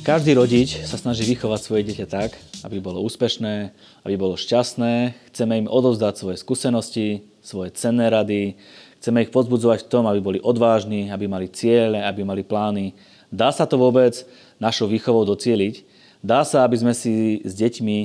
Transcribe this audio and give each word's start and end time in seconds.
Každý 0.00 0.32
rodič 0.32 0.80
sa 0.88 0.96
snaží 0.96 1.28
vychovať 1.28 1.60
svoje 1.60 1.84
dieťa 1.84 2.08
tak, 2.08 2.32
aby 2.64 2.80
bolo 2.80 3.04
úspešné, 3.04 3.68
aby 4.00 4.16
bolo 4.16 4.32
šťastné. 4.32 5.12
Chceme 5.28 5.60
im 5.60 5.68
odovzdať 5.68 6.16
svoje 6.16 6.40
skúsenosti, 6.40 7.28
svoje 7.44 7.76
cenné 7.76 8.08
rady. 8.08 8.56
Chceme 8.96 9.28
ich 9.28 9.28
pozbudzovať 9.28 9.84
v 9.84 9.90
tom, 9.92 10.08
aby 10.08 10.24
boli 10.24 10.38
odvážni, 10.40 11.12
aby 11.12 11.28
mali 11.28 11.52
ciele, 11.52 12.00
aby 12.00 12.24
mali 12.24 12.40
plány. 12.40 12.96
Dá 13.28 13.52
sa 13.52 13.68
to 13.68 13.76
vôbec 13.76 14.24
našou 14.56 14.88
výchovou 14.88 15.28
docieliť? 15.28 15.84
Dá 16.24 16.48
sa, 16.48 16.64
aby 16.64 16.80
sme 16.80 16.96
si 16.96 17.44
s 17.44 17.52
deťmi 17.60 17.98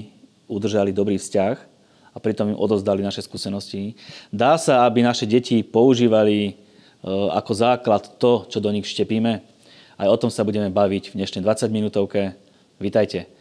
udržali 0.52 0.91
dobrý 0.91 1.16
vzťah 1.16 1.55
a 2.12 2.17
pritom 2.20 2.52
im 2.52 2.59
odovzdali 2.59 3.07
naše 3.07 3.23
skúsenosti? 3.23 3.95
Dá 4.35 4.59
sa, 4.59 4.84
aby 4.84 4.99
naše 4.99 5.23
deti 5.23 5.63
používali 5.63 6.39
e, 6.43 6.53
ako 7.31 7.52
základ 7.55 8.20
to, 8.20 8.43
čo 8.52 8.59
do 8.59 8.67
nich 8.67 8.84
štepíme? 8.84 9.55
Aj 9.95 10.12
o 10.12 10.20
tom 10.20 10.27
sa 10.27 10.44
budeme 10.44 10.67
baviť 10.67 11.16
v 11.16 11.23
dnešnej 11.23 11.40
20 11.40 11.72
minútovke. 11.72 12.36
Vítajte. 12.84 13.31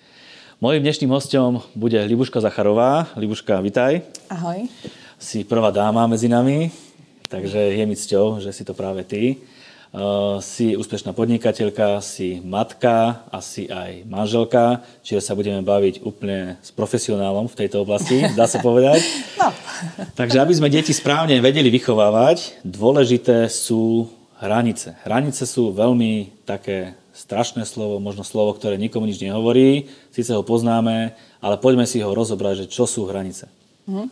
Mojím 0.62 0.86
dnešným 0.86 1.10
hostom 1.10 1.58
bude 1.74 1.98
Libuška 1.98 2.38
Zacharová. 2.38 3.10
Libuška, 3.18 3.58
vitaj. 3.58 4.06
Ahoj. 4.30 4.70
Si 5.18 5.42
prvá 5.42 5.74
dáma 5.74 6.06
medzi 6.06 6.30
nami, 6.30 6.70
takže 7.26 7.58
je 7.58 7.82
mi 7.82 7.98
cťou, 7.98 8.38
že 8.38 8.54
si 8.54 8.62
to 8.62 8.70
práve 8.70 9.02
ty. 9.02 9.42
Uh, 9.90 10.38
si 10.38 10.78
úspešná 10.78 11.10
podnikateľka, 11.10 11.98
si 11.98 12.38
matka 12.46 13.26
a 13.34 13.42
si 13.42 13.66
aj 13.66 14.06
manželka, 14.06 14.86
čiže 15.02 15.26
sa 15.26 15.34
budeme 15.34 15.58
baviť 15.58 16.06
úplne 16.06 16.54
s 16.62 16.70
profesionálom 16.70 17.50
v 17.50 17.66
tejto 17.66 17.82
oblasti, 17.82 18.22
dá 18.38 18.46
sa 18.46 18.62
povedať. 18.62 19.02
No. 19.42 19.50
Takže 20.14 20.40
aby 20.40 20.54
sme 20.54 20.72
deti 20.72 20.94
správne 20.94 21.36
vedeli 21.42 21.68
vychovávať, 21.68 22.62
dôležité 22.64 23.50
sú 23.50 24.08
hranice. 24.44 24.94
Hranice 25.02 25.48
sú 25.48 25.72
veľmi 25.72 26.44
také 26.44 26.92
strašné 27.14 27.64
slovo, 27.64 28.02
možno 28.02 28.26
slovo, 28.26 28.52
ktoré 28.52 28.76
nikomu 28.76 29.08
nič 29.08 29.22
nehovorí, 29.22 29.88
síce 30.10 30.34
ho 30.34 30.42
poznáme, 30.42 31.14
ale 31.40 31.56
poďme 31.62 31.86
si 31.86 32.02
ho 32.02 32.10
rozobrať, 32.10 32.66
že 32.66 32.70
čo 32.70 32.84
sú 32.84 33.06
hranice. 33.08 33.48
Mhm. 33.84 34.08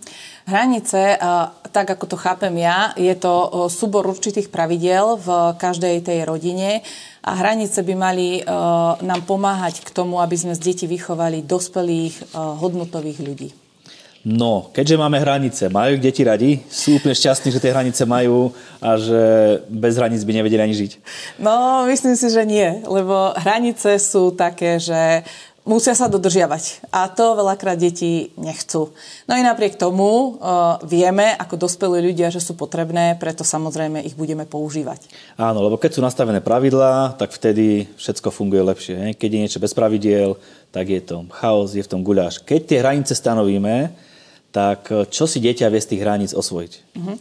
Hranice, 0.53 1.17
tak 1.73 1.87
ako 1.97 2.05
to 2.05 2.17
chápem 2.21 2.53
ja, 2.61 2.93
je 2.93 3.15
to 3.17 3.67
súbor 3.73 4.05
určitých 4.05 4.53
pravidiel 4.53 5.17
v 5.17 5.57
každej 5.57 6.05
tej 6.05 6.29
rodine 6.29 6.85
a 7.25 7.33
hranice 7.41 7.81
by 7.81 7.95
mali 7.97 8.45
nám 9.01 9.21
pomáhať 9.25 9.81
k 9.81 9.89
tomu, 9.95 10.21
aby 10.21 10.37
sme 10.37 10.53
z 10.53 10.61
detí 10.61 10.85
vychovali 10.85 11.41
dospelých, 11.47 12.37
hodnotových 12.37 13.21
ľudí. 13.25 13.62
No, 14.23 14.71
keďže 14.71 15.03
máme 15.03 15.19
hranice, 15.19 15.67
majú 15.67 15.99
ich 15.99 16.05
deti 16.05 16.23
radi? 16.23 16.63
Sú 16.71 16.95
úplne 16.95 17.11
šťastní, 17.11 17.51
že 17.51 17.59
tie 17.59 17.75
hranice 17.75 18.07
majú 18.07 18.55
a 18.79 18.95
že 18.95 19.23
bez 19.67 19.99
hraníc 19.99 20.23
by 20.23 20.39
nevedeli 20.39 20.63
ani 20.63 20.79
žiť? 20.79 20.93
No, 21.43 21.83
myslím 21.91 22.15
si, 22.15 22.31
že 22.31 22.47
nie, 22.47 22.87
lebo 22.87 23.35
hranice 23.35 23.99
sú 23.99 24.31
také, 24.31 24.79
že 24.79 25.27
musia 25.67 25.99
sa 25.99 26.07
dodržiavať. 26.07 26.87
A 26.95 27.11
to 27.11 27.35
veľakrát 27.35 27.75
deti 27.75 28.31
nechcú. 28.39 28.95
No 29.27 29.35
i 29.35 29.43
napriek 29.43 29.75
tomu 29.75 30.39
uh, 30.39 30.79
vieme, 30.87 31.35
ako 31.35 31.67
dospelí 31.67 31.99
ľudia, 32.15 32.31
že 32.31 32.39
sú 32.39 32.55
potrebné, 32.55 33.19
preto 33.19 33.43
samozrejme 33.43 34.07
ich 34.07 34.15
budeme 34.15 34.47
používať. 34.47 35.11
Áno, 35.35 35.67
lebo 35.67 35.79
keď 35.83 35.99
sú 35.99 36.01
nastavené 36.03 36.39
pravidlá, 36.39 37.19
tak 37.19 37.35
vtedy 37.35 37.91
všetko 37.99 38.31
funguje 38.31 38.63
lepšie. 38.63 38.95
He? 38.95 39.09
Keď 39.19 39.31
je 39.35 39.43
niečo 39.43 39.59
bez 39.59 39.75
pravidiel, 39.75 40.39
tak 40.71 40.91
je 40.91 41.03
to 41.03 41.27
chaos, 41.43 41.75
je 41.75 41.83
v 41.83 41.91
tom 41.91 42.07
guľáš. 42.07 42.39
Keď 42.43 42.61
tie 42.71 42.79
hranice 42.79 43.19
stanovíme, 43.19 43.91
tak 44.53 44.93
e, 44.93 45.09
čo 45.09 45.25
si 45.25 45.41
dieťa 45.41 45.73
vie 45.73 45.81
z 45.81 45.91
tých 45.97 46.03
hraníc 46.05 46.33
osvojiť? 46.37 46.73
Uh-huh. 46.95 47.17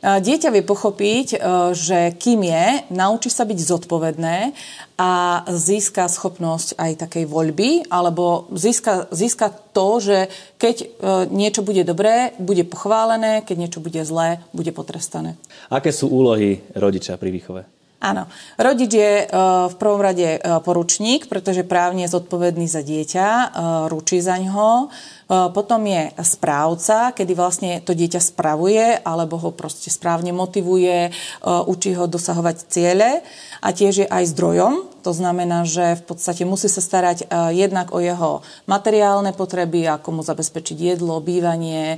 Dieťa 0.00 0.48
vie 0.48 0.64
pochopiť, 0.64 1.36
e, 1.36 1.38
že 1.76 2.16
kým 2.16 2.40
je, 2.40 2.88
naučí 2.88 3.28
sa 3.28 3.44
byť 3.44 3.58
zodpovedné 3.60 4.56
a 4.96 5.44
získa 5.44 6.08
schopnosť 6.08 6.80
aj 6.80 7.04
takej 7.04 7.28
voľby, 7.28 7.84
alebo 7.92 8.48
získa, 8.56 9.12
získa 9.12 9.52
to, 9.76 10.00
že 10.00 10.18
keď 10.56 10.76
e, 10.80 10.86
niečo 11.28 11.60
bude 11.60 11.84
dobré, 11.84 12.32
bude 12.40 12.64
pochválené, 12.64 13.44
keď 13.44 13.56
niečo 13.60 13.84
bude 13.84 14.00
zlé, 14.00 14.40
bude 14.56 14.72
potrestané. 14.72 15.36
Aké 15.68 15.92
sú 15.92 16.08
úlohy 16.08 16.64
rodiča 16.72 17.20
pri 17.20 17.28
výchove? 17.28 17.62
Áno. 18.00 18.24
Rodič 18.56 18.96
je 18.96 19.28
v 19.68 19.74
prvom 19.76 20.00
rade 20.00 20.40
poručník, 20.64 21.28
pretože 21.28 21.68
právne 21.68 22.08
je 22.08 22.16
zodpovedný 22.16 22.64
za 22.64 22.80
dieťa, 22.80 23.52
ručí 23.92 24.24
za 24.24 24.40
ňo 24.40 24.88
potom 25.30 25.86
je 25.86 26.10
správca, 26.26 27.14
kedy 27.14 27.32
vlastne 27.38 27.78
to 27.86 27.94
dieťa 27.94 28.18
spravuje 28.18 28.98
alebo 29.06 29.38
ho 29.38 29.54
proste 29.54 29.86
správne 29.86 30.34
motivuje, 30.34 31.14
učí 31.46 31.94
ho 31.94 32.10
dosahovať 32.10 32.56
ciele 32.66 33.22
a 33.62 33.68
tiež 33.70 33.94
je 34.02 34.06
aj 34.10 34.26
zdrojom. 34.34 34.90
To 35.06 35.14
znamená, 35.14 35.64
že 35.64 35.96
v 35.96 36.04
podstate 36.12 36.42
musí 36.42 36.66
sa 36.66 36.82
starať 36.82 37.30
jednak 37.56 37.94
o 37.94 38.02
jeho 38.02 38.42
materiálne 38.66 39.30
potreby, 39.32 39.86
ako 39.88 40.20
mu 40.20 40.22
zabezpečiť 40.26 40.76
jedlo, 40.76 41.22
bývanie, 41.22 41.96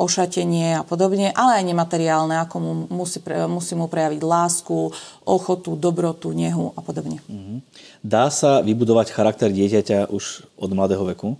ošatenie 0.00 0.80
a 0.80 0.82
podobne, 0.82 1.30
ale 1.36 1.60
aj 1.60 1.64
nemateriálne, 1.70 2.40
ako 2.40 2.56
mu 2.58 2.72
musí, 2.90 3.20
musí 3.46 3.78
mu 3.78 3.86
prejaviť 3.86 4.20
lásku, 4.24 4.90
ochotu, 5.28 5.76
dobrotu, 5.76 6.32
nehu 6.32 6.72
a 6.72 6.80
podobne. 6.80 7.20
Mhm. 7.28 7.60
Dá 8.00 8.32
sa 8.32 8.64
vybudovať 8.64 9.12
charakter 9.12 9.52
dieťaťa 9.52 10.08
už 10.08 10.48
od 10.56 10.70
mladého 10.72 11.04
veku? 11.12 11.36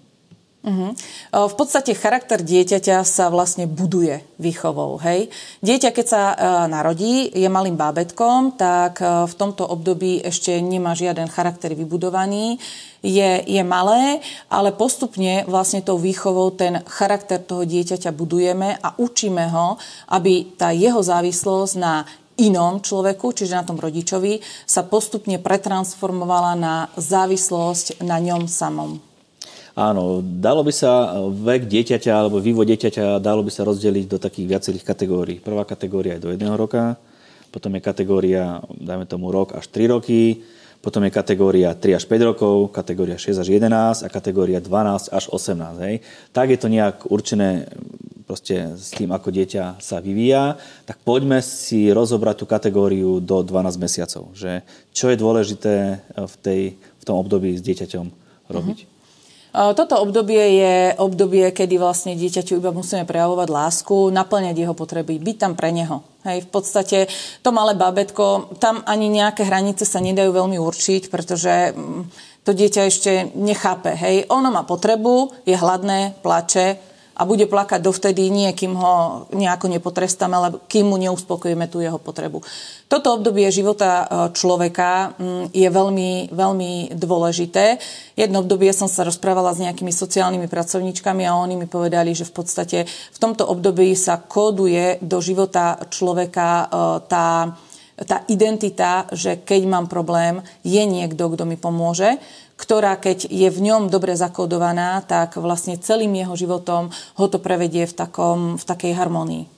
Uh-huh. 0.66 0.98
V 1.30 1.54
podstate 1.54 1.94
charakter 1.94 2.42
dieťaťa 2.42 3.06
sa 3.06 3.30
vlastne 3.30 3.70
buduje 3.70 4.18
výchovou. 4.42 4.98
Hej? 4.98 5.30
Dieťa, 5.62 5.94
keď 5.94 6.06
sa 6.10 6.22
uh, 6.34 6.36
narodí, 6.66 7.30
je 7.30 7.46
malým 7.46 7.78
bábetkom, 7.78 8.58
tak 8.58 8.98
uh, 8.98 9.30
v 9.30 9.34
tomto 9.38 9.62
období 9.62 10.26
ešte 10.26 10.58
nemá 10.58 10.98
žiaden 10.98 11.30
charakter 11.30 11.70
vybudovaný. 11.70 12.58
Je, 12.98 13.46
je 13.46 13.62
malé, 13.62 14.18
ale 14.50 14.74
postupne 14.74 15.46
vlastne 15.46 15.86
tou 15.86 16.02
výchovou 16.02 16.50
ten 16.50 16.82
charakter 16.90 17.38
toho 17.38 17.62
dieťaťa 17.62 18.10
budujeme 18.10 18.74
a 18.82 18.98
učíme 18.98 19.46
ho, 19.54 19.78
aby 20.10 20.58
tá 20.58 20.74
jeho 20.74 20.98
závislosť 20.98 21.74
na 21.78 22.02
inom 22.42 22.82
človeku, 22.82 23.38
čiže 23.38 23.54
na 23.54 23.62
tom 23.62 23.78
rodičovi, 23.78 24.42
sa 24.66 24.82
postupne 24.82 25.38
pretransformovala 25.38 26.58
na 26.58 26.74
závislosť 26.98 28.02
na 28.02 28.18
ňom 28.18 28.50
samom. 28.50 28.98
Áno, 29.76 30.24
dalo 30.24 30.64
by 30.64 30.72
sa 30.72 31.20
vek 31.28 31.68
dieťaťa 31.68 32.08
alebo 32.08 32.40
vývoj 32.40 32.64
dieťaťa 32.64 33.20
dalo 33.20 33.44
by 33.44 33.52
sa 33.52 33.68
rozdeliť 33.68 34.08
do 34.08 34.16
takých 34.16 34.56
viacerých 34.56 34.88
kategórií. 34.88 35.36
Prvá 35.36 35.68
kategória 35.68 36.16
je 36.16 36.24
do 36.24 36.32
jedného 36.32 36.56
roka, 36.56 36.96
potom 37.52 37.68
je 37.76 37.84
kategória, 37.84 38.64
dajme 38.72 39.04
tomu 39.04 39.28
rok 39.28 39.52
až 39.52 39.68
3 39.68 39.92
roky, 39.92 40.40
potom 40.80 41.04
je 41.04 41.12
kategória 41.12 41.76
3 41.76 41.92
až 41.92 42.08
5 42.08 42.28
rokov, 42.32 42.72
kategória 42.72 43.20
6 43.20 43.36
až 43.36 43.48
11 43.52 44.00
a 44.00 44.08
kategória 44.08 44.64
12 44.64 45.12
až 45.12 45.24
18. 45.28 45.84
Hej. 45.84 46.00
Tak 46.32 46.46
je 46.48 46.58
to 46.62 46.72
nejak 46.72 46.96
určené 47.12 47.68
proste 48.24 48.80
s 48.80 48.96
tým, 48.96 49.12
ako 49.12 49.28
dieťa 49.28 49.76
sa 49.76 50.00
vyvíja, 50.00 50.56
tak 50.88 51.04
poďme 51.04 51.44
si 51.44 51.92
rozobrať 51.92 52.42
tú 52.42 52.46
kategóriu 52.48 53.20
do 53.20 53.44
12 53.44 53.76
mesiacov. 53.76 54.32
Že 54.32 54.64
čo 54.96 55.12
je 55.12 55.20
dôležité 55.20 55.74
v, 56.16 56.34
tej, 56.40 56.62
v 56.80 57.04
tom 57.04 57.20
období 57.20 57.54
s 57.54 57.62
dieťaťom 57.62 58.06
robiť. 58.50 58.78
Mm-hmm. 58.82 58.95
Toto 59.56 60.04
obdobie 60.04 60.60
je 60.60 60.74
obdobie, 61.00 61.48
kedy 61.48 61.80
vlastne 61.80 62.12
dieťaťu 62.12 62.60
iba 62.60 62.76
musíme 62.76 63.08
prejavovať 63.08 63.48
lásku, 63.48 64.12
naplňať 64.12 64.52
jeho 64.52 64.76
potreby, 64.76 65.16
byť 65.16 65.36
tam 65.40 65.52
pre 65.56 65.72
neho. 65.72 66.04
Hej, 66.28 66.44
v 66.44 66.50
podstate 66.52 66.98
to 67.40 67.56
malé 67.56 67.72
babetko, 67.72 68.52
tam 68.60 68.84
ani 68.84 69.08
nejaké 69.08 69.48
hranice 69.48 69.88
sa 69.88 70.04
nedajú 70.04 70.28
veľmi 70.28 70.60
určiť, 70.60 71.08
pretože 71.08 71.72
mm, 71.72 72.02
to 72.44 72.52
dieťa 72.52 72.82
ešte 72.84 73.12
nechápe. 73.32 73.96
Hej, 73.96 74.28
ono 74.28 74.52
má 74.52 74.60
potrebu, 74.68 75.32
je 75.48 75.56
hladné, 75.56 76.20
plače, 76.20 76.76
a 77.16 77.24
bude 77.24 77.48
plakať 77.48 77.80
dovtedy 77.80 78.28
nie, 78.28 78.52
kým 78.52 78.76
ho 78.76 79.24
nejako 79.32 79.72
nepotrestáme, 79.72 80.36
ale 80.36 80.48
kým 80.68 80.92
mu 80.92 81.00
neuspokojíme 81.00 81.64
tú 81.72 81.80
jeho 81.80 81.96
potrebu. 81.96 82.44
Toto 82.86 83.16
obdobie 83.16 83.48
života 83.48 84.04
e, 84.04 84.06
človeka 84.36 85.16
mm, 85.16 85.44
je 85.56 85.68
veľmi, 85.72 86.12
veľmi 86.30 86.72
dôležité. 86.92 87.80
Jedno 88.14 88.44
obdobie 88.44 88.70
som 88.76 88.86
sa 88.86 89.02
rozprávala 89.02 89.56
s 89.56 89.62
nejakými 89.64 89.90
sociálnymi 89.90 90.46
pracovníčkami 90.46 91.24
a 91.24 91.40
oni 91.40 91.56
mi 91.56 91.66
povedali, 91.66 92.12
že 92.12 92.28
v 92.28 92.36
podstate 92.36 92.78
v 92.86 93.18
tomto 93.18 93.48
období 93.48 93.96
sa 93.96 94.20
kóduje 94.20 95.00
do 95.00 95.18
života 95.24 95.80
človeka 95.88 96.48
e, 96.48 96.64
tá, 97.08 97.56
tá 98.04 98.28
identita, 98.28 99.08
že 99.08 99.40
keď 99.40 99.64
mám 99.64 99.86
problém, 99.88 100.44
je 100.60 100.84
niekto, 100.84 101.32
kto 101.32 101.48
mi 101.48 101.56
pomôže 101.56 102.20
ktorá 102.56 102.96
keď 102.96 103.28
je 103.28 103.48
v 103.52 103.58
ňom 103.68 103.92
dobre 103.92 104.16
zakodovaná, 104.16 105.04
tak 105.04 105.36
vlastne 105.36 105.76
celým 105.76 106.16
jeho 106.16 106.32
životom 106.32 106.88
ho 106.88 107.26
to 107.28 107.36
prevedie 107.36 107.84
v, 107.84 107.92
takom, 107.94 108.56
v 108.56 108.64
takej 108.64 108.96
harmonii. 108.96 109.55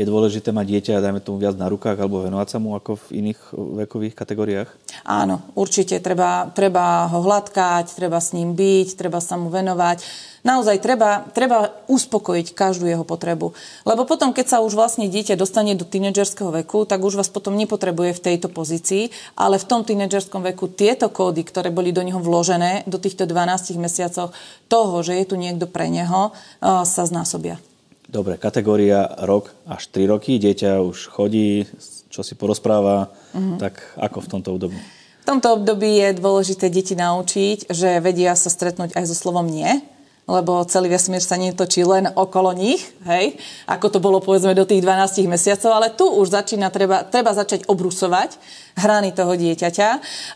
Je 0.00 0.08
dôležité 0.08 0.48
mať 0.48 0.66
dieťa, 0.72 1.04
dajme 1.04 1.20
tomu 1.20 1.36
viac 1.36 1.60
na 1.60 1.68
rukách 1.68 2.00
alebo 2.00 2.24
venovať 2.24 2.48
sa 2.48 2.56
mu 2.56 2.72
ako 2.72 2.96
v 2.96 3.20
iných 3.20 3.40
vekových 3.84 4.16
kategóriách? 4.16 4.68
Áno, 5.04 5.44
určite. 5.52 6.00
Treba, 6.00 6.48
treba 6.56 7.04
ho 7.12 7.20
hladkať, 7.20 7.92
treba 7.92 8.16
s 8.16 8.32
ním 8.32 8.56
byť, 8.56 8.96
treba 8.96 9.20
sa 9.20 9.36
mu 9.36 9.52
venovať. 9.52 10.00
Naozaj 10.40 10.80
treba, 10.80 11.28
treba 11.36 11.68
uspokojiť 11.84 12.56
každú 12.56 12.88
jeho 12.88 13.04
potrebu. 13.04 13.52
Lebo 13.84 14.08
potom, 14.08 14.32
keď 14.32 14.56
sa 14.56 14.58
už 14.64 14.72
vlastne 14.72 15.04
dieťa 15.04 15.36
dostane 15.36 15.76
do 15.76 15.84
tínedžerského 15.84 16.48
veku, 16.64 16.88
tak 16.88 17.04
už 17.04 17.20
vás 17.20 17.28
potom 17.28 17.52
nepotrebuje 17.60 18.16
v 18.16 18.24
tejto 18.24 18.48
pozícii, 18.48 19.12
ale 19.36 19.60
v 19.60 19.68
tom 19.68 19.84
tínedžerskom 19.84 20.40
veku 20.48 20.72
tieto 20.72 21.12
kódy, 21.12 21.44
ktoré 21.44 21.68
boli 21.68 21.92
do 21.92 22.00
neho 22.00 22.24
vložené 22.24 22.88
do 22.88 22.96
týchto 22.96 23.28
12 23.28 23.76
mesiacoch 23.76 24.32
toho, 24.72 24.96
že 25.04 25.20
je 25.20 25.24
tu 25.28 25.36
niekto 25.36 25.68
pre 25.68 25.92
neho, 25.92 26.32
eh, 26.32 26.88
sa 26.88 27.04
znásobia. 27.04 27.60
Dobre, 28.10 28.34
kategória 28.42 29.06
rok 29.22 29.54
až 29.70 29.86
3 29.94 30.10
roky, 30.10 30.42
dieťa 30.42 30.82
už 30.82 31.14
chodí, 31.14 31.62
čo 32.10 32.26
si 32.26 32.34
porozpráva, 32.34 33.14
mm-hmm. 33.30 33.58
tak 33.62 33.78
ako 33.94 34.18
v 34.26 34.30
tomto 34.34 34.48
období? 34.58 34.74
V 35.22 35.24
tomto 35.30 35.54
období 35.54 36.02
je 36.02 36.18
dôležité 36.18 36.74
deti 36.74 36.98
naučiť, 36.98 37.70
že 37.70 38.02
vedia 38.02 38.34
sa 38.34 38.50
stretnúť 38.50 38.98
aj 38.98 39.06
so 39.06 39.14
slovom 39.14 39.46
nie, 39.46 39.78
lebo 40.26 40.66
celý 40.66 40.90
vesmír 40.90 41.22
sa 41.22 41.38
netočí 41.38 41.86
len 41.86 42.10
okolo 42.10 42.50
nich, 42.50 42.82
hej, 43.06 43.38
ako 43.70 43.86
to 43.94 43.98
bolo 44.02 44.18
povedzme 44.18 44.58
do 44.58 44.66
tých 44.66 44.82
12 44.82 45.30
mesiacov, 45.30 45.70
ale 45.70 45.94
tu 45.94 46.10
už 46.10 46.34
začína, 46.34 46.74
treba, 46.74 47.06
treba 47.06 47.30
začať 47.30 47.70
obrusovať 47.70 48.42
hrany 48.74 49.14
toho 49.14 49.38
dieťaťa 49.38 49.88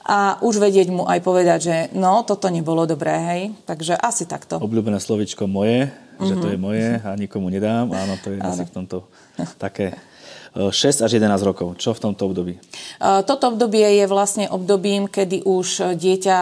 a 0.07 0.39
už 0.47 0.63
vedieť 0.63 0.95
mu 0.95 1.11
aj 1.11 1.19
povedať, 1.27 1.59
že 1.59 1.77
no, 1.91 2.23
toto 2.23 2.47
nebolo 2.55 2.87
dobré, 2.87 3.19
hej, 3.19 3.43
takže 3.67 3.99
asi 3.99 4.31
takto. 4.31 4.63
Obľúbené 4.63 5.03
slovičko 5.03 5.51
moje, 5.51 5.91
mm-hmm. 6.15 6.29
že 6.31 6.35
to 6.39 6.47
je 6.51 6.59
moje 6.59 6.89
a 7.03 7.11
nikomu 7.19 7.51
nedám. 7.51 7.91
Áno, 7.91 8.15
to 8.23 8.31
je 8.31 8.39
Áno. 8.39 8.51
asi 8.55 8.63
v 8.65 8.73
tomto 8.73 9.11
také 9.59 9.99
6 10.55 10.71
až 11.03 11.19
11 11.19 11.35
rokov. 11.43 11.75
Čo 11.83 11.99
v 11.99 12.03
tomto 12.07 12.31
období? 12.31 12.63
Toto 13.03 13.51
obdobie 13.51 13.99
je 13.99 14.07
vlastne 14.07 14.47
obdobím, 14.47 15.11
kedy 15.11 15.43
už 15.43 15.99
dieťa 15.99 16.39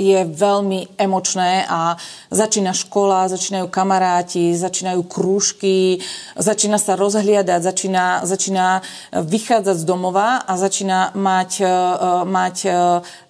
je 0.00 0.24
veľmi 0.24 0.96
emočné 0.96 1.68
a 1.68 2.00
začína 2.32 2.72
škola, 2.72 3.28
začínajú 3.28 3.68
kamaráti, 3.68 4.56
začínajú 4.56 5.04
krúžky, 5.04 6.00
začína 6.40 6.80
sa 6.80 6.96
rozhliadať, 6.96 7.60
začína, 7.60 8.24
začína 8.24 8.80
vychádzať 9.12 9.76
z 9.76 9.84
domova 9.84 10.40
a 10.40 10.56
začína 10.56 11.12
mať, 11.12 11.60
mať 12.24 12.56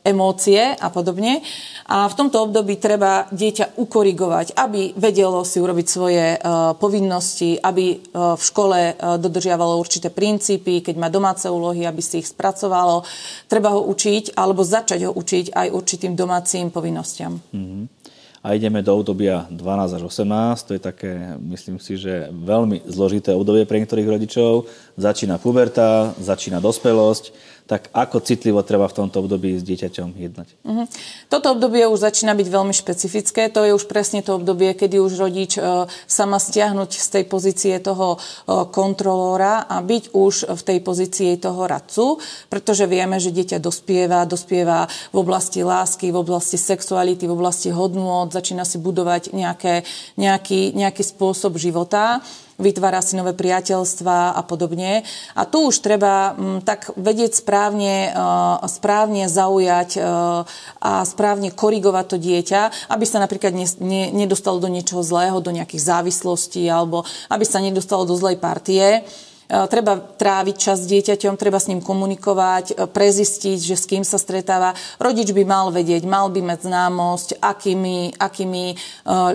emócie 0.04 0.76
a 0.76 0.92
podobne. 0.92 1.40
A 1.88 2.04
v 2.08 2.14
tomto 2.16 2.44
období 2.44 2.76
treba 2.76 3.24
dieťa 3.32 3.80
ukorigovať, 3.80 4.52
aby 4.56 4.92
vedelo 5.00 5.40
si 5.48 5.60
urobiť 5.60 5.86
svoje 5.88 6.36
e, 6.36 6.38
povinnosti, 6.76 7.56
aby 7.56 7.86
e, 7.92 7.96
v 8.12 8.42
škole 8.44 8.78
e, 8.78 8.92
dodržiavalo 9.16 9.80
určité 9.80 10.12
princípy, 10.12 10.84
keď 10.84 10.94
má 11.00 11.08
domáce 11.08 11.48
úlohy, 11.48 11.88
aby 11.88 12.04
si 12.04 12.20
ich 12.20 12.28
spracovalo. 12.28 13.04
Treba 13.48 13.72
ho 13.72 13.88
učiť 13.88 14.36
alebo 14.36 14.60
začať 14.60 15.08
ho 15.08 15.12
učiť 15.16 15.56
aj 15.56 15.68
určitým 15.72 16.12
domácim 16.12 16.68
povinnostiam. 16.68 17.40
Mm-hmm. 17.52 18.04
A 18.44 18.52
ideme 18.52 18.84
do 18.84 18.92
obdobia 18.92 19.48
12 19.48 19.96
až 19.96 20.02
18, 20.04 20.68
to 20.68 20.76
je 20.76 20.82
také, 20.84 21.16
myslím 21.48 21.80
si, 21.80 21.96
že 21.96 22.28
veľmi 22.28 22.84
zložité 22.84 23.32
obdobie 23.32 23.64
pre 23.64 23.80
niektorých 23.80 24.04
rodičov. 24.04 24.68
Začína 25.00 25.40
puberta, 25.40 26.12
začína 26.20 26.60
dospelosť 26.60 27.32
tak 27.64 27.88
ako 27.96 28.20
citlivo 28.20 28.60
treba 28.60 28.84
v 28.92 28.96
tomto 29.04 29.24
období 29.24 29.56
s 29.56 29.64
dieťaťom 29.64 30.08
jednať? 30.20 30.48
Uh-huh. 30.68 30.84
Toto 31.32 31.56
obdobie 31.56 31.88
už 31.88 32.04
začína 32.04 32.36
byť 32.36 32.48
veľmi 32.52 32.76
špecifické. 32.76 33.48
To 33.48 33.64
je 33.64 33.72
už 33.72 33.88
presne 33.88 34.20
to 34.20 34.36
obdobie, 34.36 34.76
kedy 34.76 35.00
už 35.00 35.16
rodič 35.16 35.56
uh, 35.56 35.88
sa 36.04 36.28
má 36.28 36.36
stiahnuť 36.36 36.90
z 36.92 37.08
tej 37.08 37.24
pozície 37.24 37.72
toho 37.80 38.20
uh, 38.20 38.68
kontrolóra 38.68 39.64
a 39.64 39.80
byť 39.80 40.12
už 40.12 40.52
v 40.52 40.60
tej 40.60 40.78
pozícii 40.84 41.40
toho 41.40 41.64
radcu, 41.64 42.20
pretože 42.52 42.84
vieme, 42.84 43.16
že 43.16 43.32
dieťa 43.32 43.56
dospieva, 43.64 44.28
dospieva 44.28 44.84
v 45.12 45.16
oblasti 45.24 45.64
lásky, 45.64 46.12
v 46.12 46.20
oblasti 46.20 46.60
sexuality, 46.60 47.24
v 47.24 47.32
oblasti 47.32 47.72
hodnôt, 47.72 48.28
začína 48.28 48.68
si 48.68 48.76
budovať 48.76 49.32
nejaké, 49.32 49.88
nejaký, 50.20 50.76
nejaký 50.76 51.00
spôsob 51.00 51.56
života 51.56 52.20
vytvára 52.58 53.02
si 53.02 53.18
nové 53.18 53.34
priateľstva 53.34 54.36
a 54.36 54.42
podobne. 54.46 55.02
A 55.34 55.42
tu 55.46 55.68
už 55.70 55.82
treba 55.82 56.34
m, 56.34 56.58
mm, 56.58 56.58
tak 56.62 56.94
vedieť 56.94 57.42
správne, 57.42 58.10
uh, 58.14 58.62
správne 58.66 59.26
zaujať 59.26 59.90
uh, 59.98 60.42
a 60.78 60.92
správne 61.02 61.50
korigovať 61.50 62.06
to 62.06 62.16
dieťa, 62.18 62.60
aby 62.94 63.04
sa 63.04 63.18
napríklad 63.18 63.52
ne, 63.54 63.66
ne, 63.82 64.02
nedostalo 64.14 64.62
do 64.62 64.70
niečoho 64.70 65.02
zlého, 65.02 65.42
do 65.42 65.50
nejakých 65.50 65.82
závislostí 65.82 66.64
alebo 66.70 67.02
aby 67.30 67.44
sa 67.46 67.58
nedostalo 67.58 68.06
do 68.06 68.14
zlej 68.14 68.38
partie. 68.38 69.02
E, 69.44 69.68
treba 69.68 70.00
tráviť 70.00 70.56
čas 70.56 70.84
s 70.84 70.88
dieťaťom, 70.88 71.36
treba 71.36 71.60
s 71.60 71.68
ním 71.68 71.84
komunikovať, 71.84 72.64
e, 72.72 72.74
prezistiť, 72.88 73.58
že 73.60 73.76
s 73.76 73.84
kým 73.84 74.00
sa 74.00 74.16
stretáva. 74.16 74.72
Rodič 74.96 75.36
by 75.36 75.44
mal 75.44 75.68
vedieť, 75.68 76.08
mal 76.08 76.32
by 76.32 76.40
mať 76.40 76.64
známosť, 76.64 77.28
akými, 77.44 78.16
akými 78.16 78.64
e, 78.72 78.76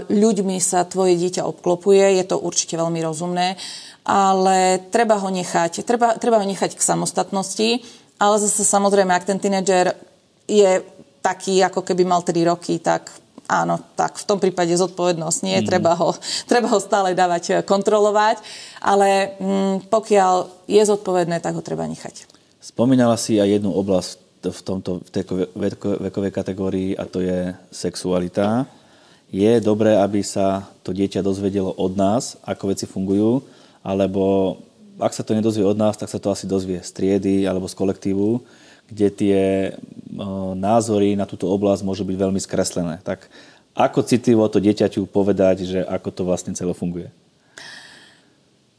ľuďmi 0.09 0.57
sa 0.57 0.81
tvoje 0.89 1.13
dieťa 1.13 1.45
obklopuje. 1.45 2.17
Je 2.17 2.25
to 2.25 2.41
určite 2.41 2.73
veľmi 2.73 2.97
rozumné, 3.06 3.53
ale 4.01 4.81
treba 4.89 5.21
ho 5.21 5.29
nechať, 5.29 5.85
treba, 5.85 6.17
treba 6.17 6.41
ho 6.41 6.45
nechať 6.50 6.73
k 6.73 6.81
samostatnosti, 6.81 7.69
ale 8.17 8.35
zase 8.41 8.65
samozrejme, 8.65 9.13
ak 9.13 9.29
ten 9.29 9.38
tínedžer 9.38 9.94
je 10.50 10.81
taký, 11.21 11.62
ako 11.62 11.85
keby 11.85 12.03
mal 12.09 12.25
3 12.25 12.33
roky, 12.50 12.81
tak 12.81 13.13
áno, 13.50 13.81
tak 13.98 14.22
v 14.22 14.28
tom 14.30 14.38
prípade 14.38 14.69
zodpovednosť 14.78 15.40
nie, 15.42 15.57
mm. 15.60 15.66
treba, 15.66 15.98
ho, 15.98 16.13
treba 16.46 16.69
ho 16.69 16.78
stále 16.78 17.18
dávať 17.18 17.44
eh, 17.50 17.56
kontrolovať, 17.66 18.46
ale 18.78 19.34
mm, 19.42 19.90
pokiaľ 19.90 20.69
je 20.69 20.81
zodpovedné, 20.86 21.42
tak 21.42 21.57
ho 21.57 21.66
treba 21.66 21.90
nechať. 21.90 22.30
Spomínala 22.62 23.18
si 23.18 23.42
aj 23.42 23.60
jednu 23.60 23.74
oblasť 23.74 24.46
v, 24.46 24.62
tomto, 24.63 25.04
v 25.04 25.10
tej 25.10 25.24
vekovej 26.00 26.31
kategórii 26.31 26.90
a 26.96 27.04
to 27.04 27.19
je 27.19 27.51
sexualita. 27.74 28.69
Je 29.30 29.60
dobré, 29.60 30.00
aby 30.00 30.24
sa 30.24 30.69
to 30.86 30.96
dieťa 30.96 31.19
dozvedelo 31.25 31.75
od 31.75 31.94
nás, 31.98 32.40
ako 32.48 32.72
veci 32.72 32.88
fungujú, 32.88 33.44
alebo 33.84 34.57
ak 35.00 35.16
sa 35.16 35.24
to 35.24 35.36
nedozvie 35.36 35.63
od 35.63 35.80
nás, 35.80 35.96
tak 35.96 36.12
sa 36.12 36.19
to 36.19 36.31
asi 36.31 36.44
dozvie 36.44 36.84
z 36.84 36.92
triedy 36.92 37.48
alebo 37.48 37.68
z 37.68 37.75
kolektívu 37.75 38.44
kde 38.89 39.07
tie 39.13 39.39
názory 40.57 41.13
na 41.13 41.30
túto 41.30 41.47
oblasť 41.47 41.86
môžu 41.86 42.03
byť 42.03 42.18
veľmi 42.18 42.41
skreslené. 42.41 43.00
Tak 43.06 43.30
ako 43.77 44.03
citlivo 44.03 44.50
to 44.50 44.59
dieťaťu 44.59 45.07
povedať, 45.07 45.63
že 45.63 45.80
ako 45.86 46.09
to 46.12 46.21
vlastne 46.25 46.57
celo 46.57 46.74
funguje? 46.75 47.13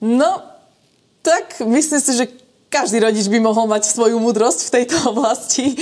No, 0.03 0.43
tak 1.25 1.61
myslím 1.63 2.01
si, 2.01 2.13
že 2.17 2.27
každý 2.71 3.03
rodič 3.03 3.27
by 3.27 3.43
mohol 3.43 3.67
mať 3.67 3.91
svoju 3.91 4.23
múdrosť 4.23 4.71
v 4.71 4.73
tejto 4.79 4.97
oblasti. 5.11 5.75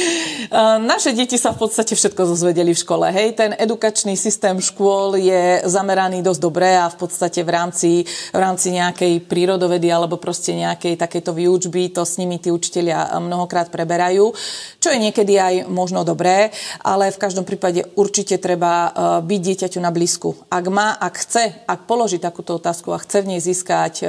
Naše 0.81 1.12
deti 1.12 1.37
sa 1.37 1.52
v 1.52 1.69
podstate 1.69 1.93
všetko 1.93 2.32
zozvedeli 2.32 2.73
v 2.73 2.81
škole. 2.81 3.05
Hej, 3.12 3.37
ten 3.37 3.52
edukačný 3.52 4.17
systém 4.17 4.56
škôl 4.56 5.20
je 5.20 5.61
zameraný 5.69 6.25
dosť 6.25 6.40
dobre 6.40 6.73
a 6.73 6.88
v 6.88 6.96
podstate 6.96 7.44
v 7.44 7.50
rámci, 7.52 7.90
v 8.08 8.38
rámci 8.40 8.73
nejakej 8.73 9.20
prírodovedy 9.28 9.92
alebo 9.92 10.16
proste 10.16 10.57
nejakej 10.57 10.97
takejto 10.97 11.37
výučby 11.37 11.92
to 11.92 12.09
s 12.09 12.16
nimi 12.16 12.40
tí 12.40 12.49
učiteľia 12.49 13.21
mnohokrát 13.21 13.68
preberajú, 13.68 14.33
čo 14.80 14.88
je 14.88 14.99
niekedy 14.99 15.37
aj 15.37 15.54
možno 15.68 16.09
dobré, 16.09 16.49
ale 16.80 17.12
v 17.12 17.21
každom 17.21 17.45
prípade 17.45 17.85
určite 18.00 18.40
treba 18.40 18.73
e, 18.73 18.90
byť 19.28 19.40
dieťaťu 19.45 19.78
na 19.85 19.92
blízku. 19.92 20.49
Ak 20.49 20.64
má, 20.73 20.97
ak 20.97 21.14
chce, 21.21 21.68
ak 21.68 21.85
položí 21.85 22.16
takúto 22.16 22.57
otázku 22.57 22.97
a 22.97 23.02
chce 23.02 23.21
v 23.21 23.37
nej 23.37 23.40
získať 23.45 23.95
e, 24.00 24.04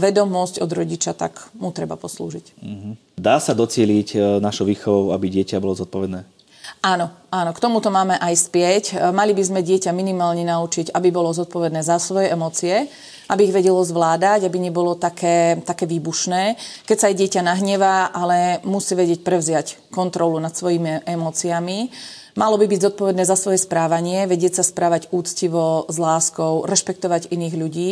vedomosť 0.00 0.64
od 0.64 0.70
rodiča, 0.72 1.12
tak 1.12 1.52
mu 1.60 1.68
treba 1.68 1.81
treba 1.82 1.98
poslúžiť. 1.98 2.54
Mm-hmm. 2.62 2.92
Dá 3.18 3.42
sa 3.42 3.58
docieliť 3.58 4.08
e, 4.14 4.18
našou 4.38 4.70
výchovou, 4.70 5.10
aby 5.10 5.26
dieťa 5.26 5.58
bolo 5.58 5.74
zodpovedné? 5.74 6.22
Áno, 6.82 7.10
áno, 7.30 7.50
k 7.50 7.62
tomuto 7.62 7.90
máme 7.90 8.14
aj 8.22 8.34
spieť. 8.38 8.84
E, 8.94 9.10
mali 9.10 9.34
by 9.34 9.42
sme 9.42 9.66
dieťa 9.66 9.90
minimálne 9.90 10.46
naučiť, 10.46 10.94
aby 10.94 11.10
bolo 11.10 11.34
zodpovedné 11.34 11.82
za 11.82 11.98
svoje 11.98 12.30
emócie, 12.30 12.86
aby 13.26 13.50
ich 13.50 13.54
vedelo 13.54 13.82
zvládať, 13.82 14.46
aby 14.46 14.62
nebolo 14.62 14.94
také, 14.94 15.58
také 15.66 15.90
výbušné. 15.90 16.54
Keď 16.86 16.96
sa 16.96 17.10
aj 17.10 17.18
dieťa 17.18 17.42
nahnevá, 17.42 18.14
ale 18.14 18.62
musí 18.62 18.94
vedieť 18.94 19.26
prevziať 19.26 19.66
kontrolu 19.90 20.38
nad 20.38 20.54
svojimi 20.54 21.02
emóciami 21.02 21.90
Malo 22.32 22.56
by 22.56 22.64
byť 22.64 22.80
zodpovedné 22.88 23.28
za 23.28 23.36
svoje 23.36 23.60
správanie, 23.60 24.24
vedieť 24.24 24.60
sa 24.60 24.64
správať 24.64 25.12
úctivo, 25.12 25.84
s 25.84 26.00
láskou, 26.00 26.64
rešpektovať 26.64 27.28
iných 27.28 27.54
ľudí 27.60 27.90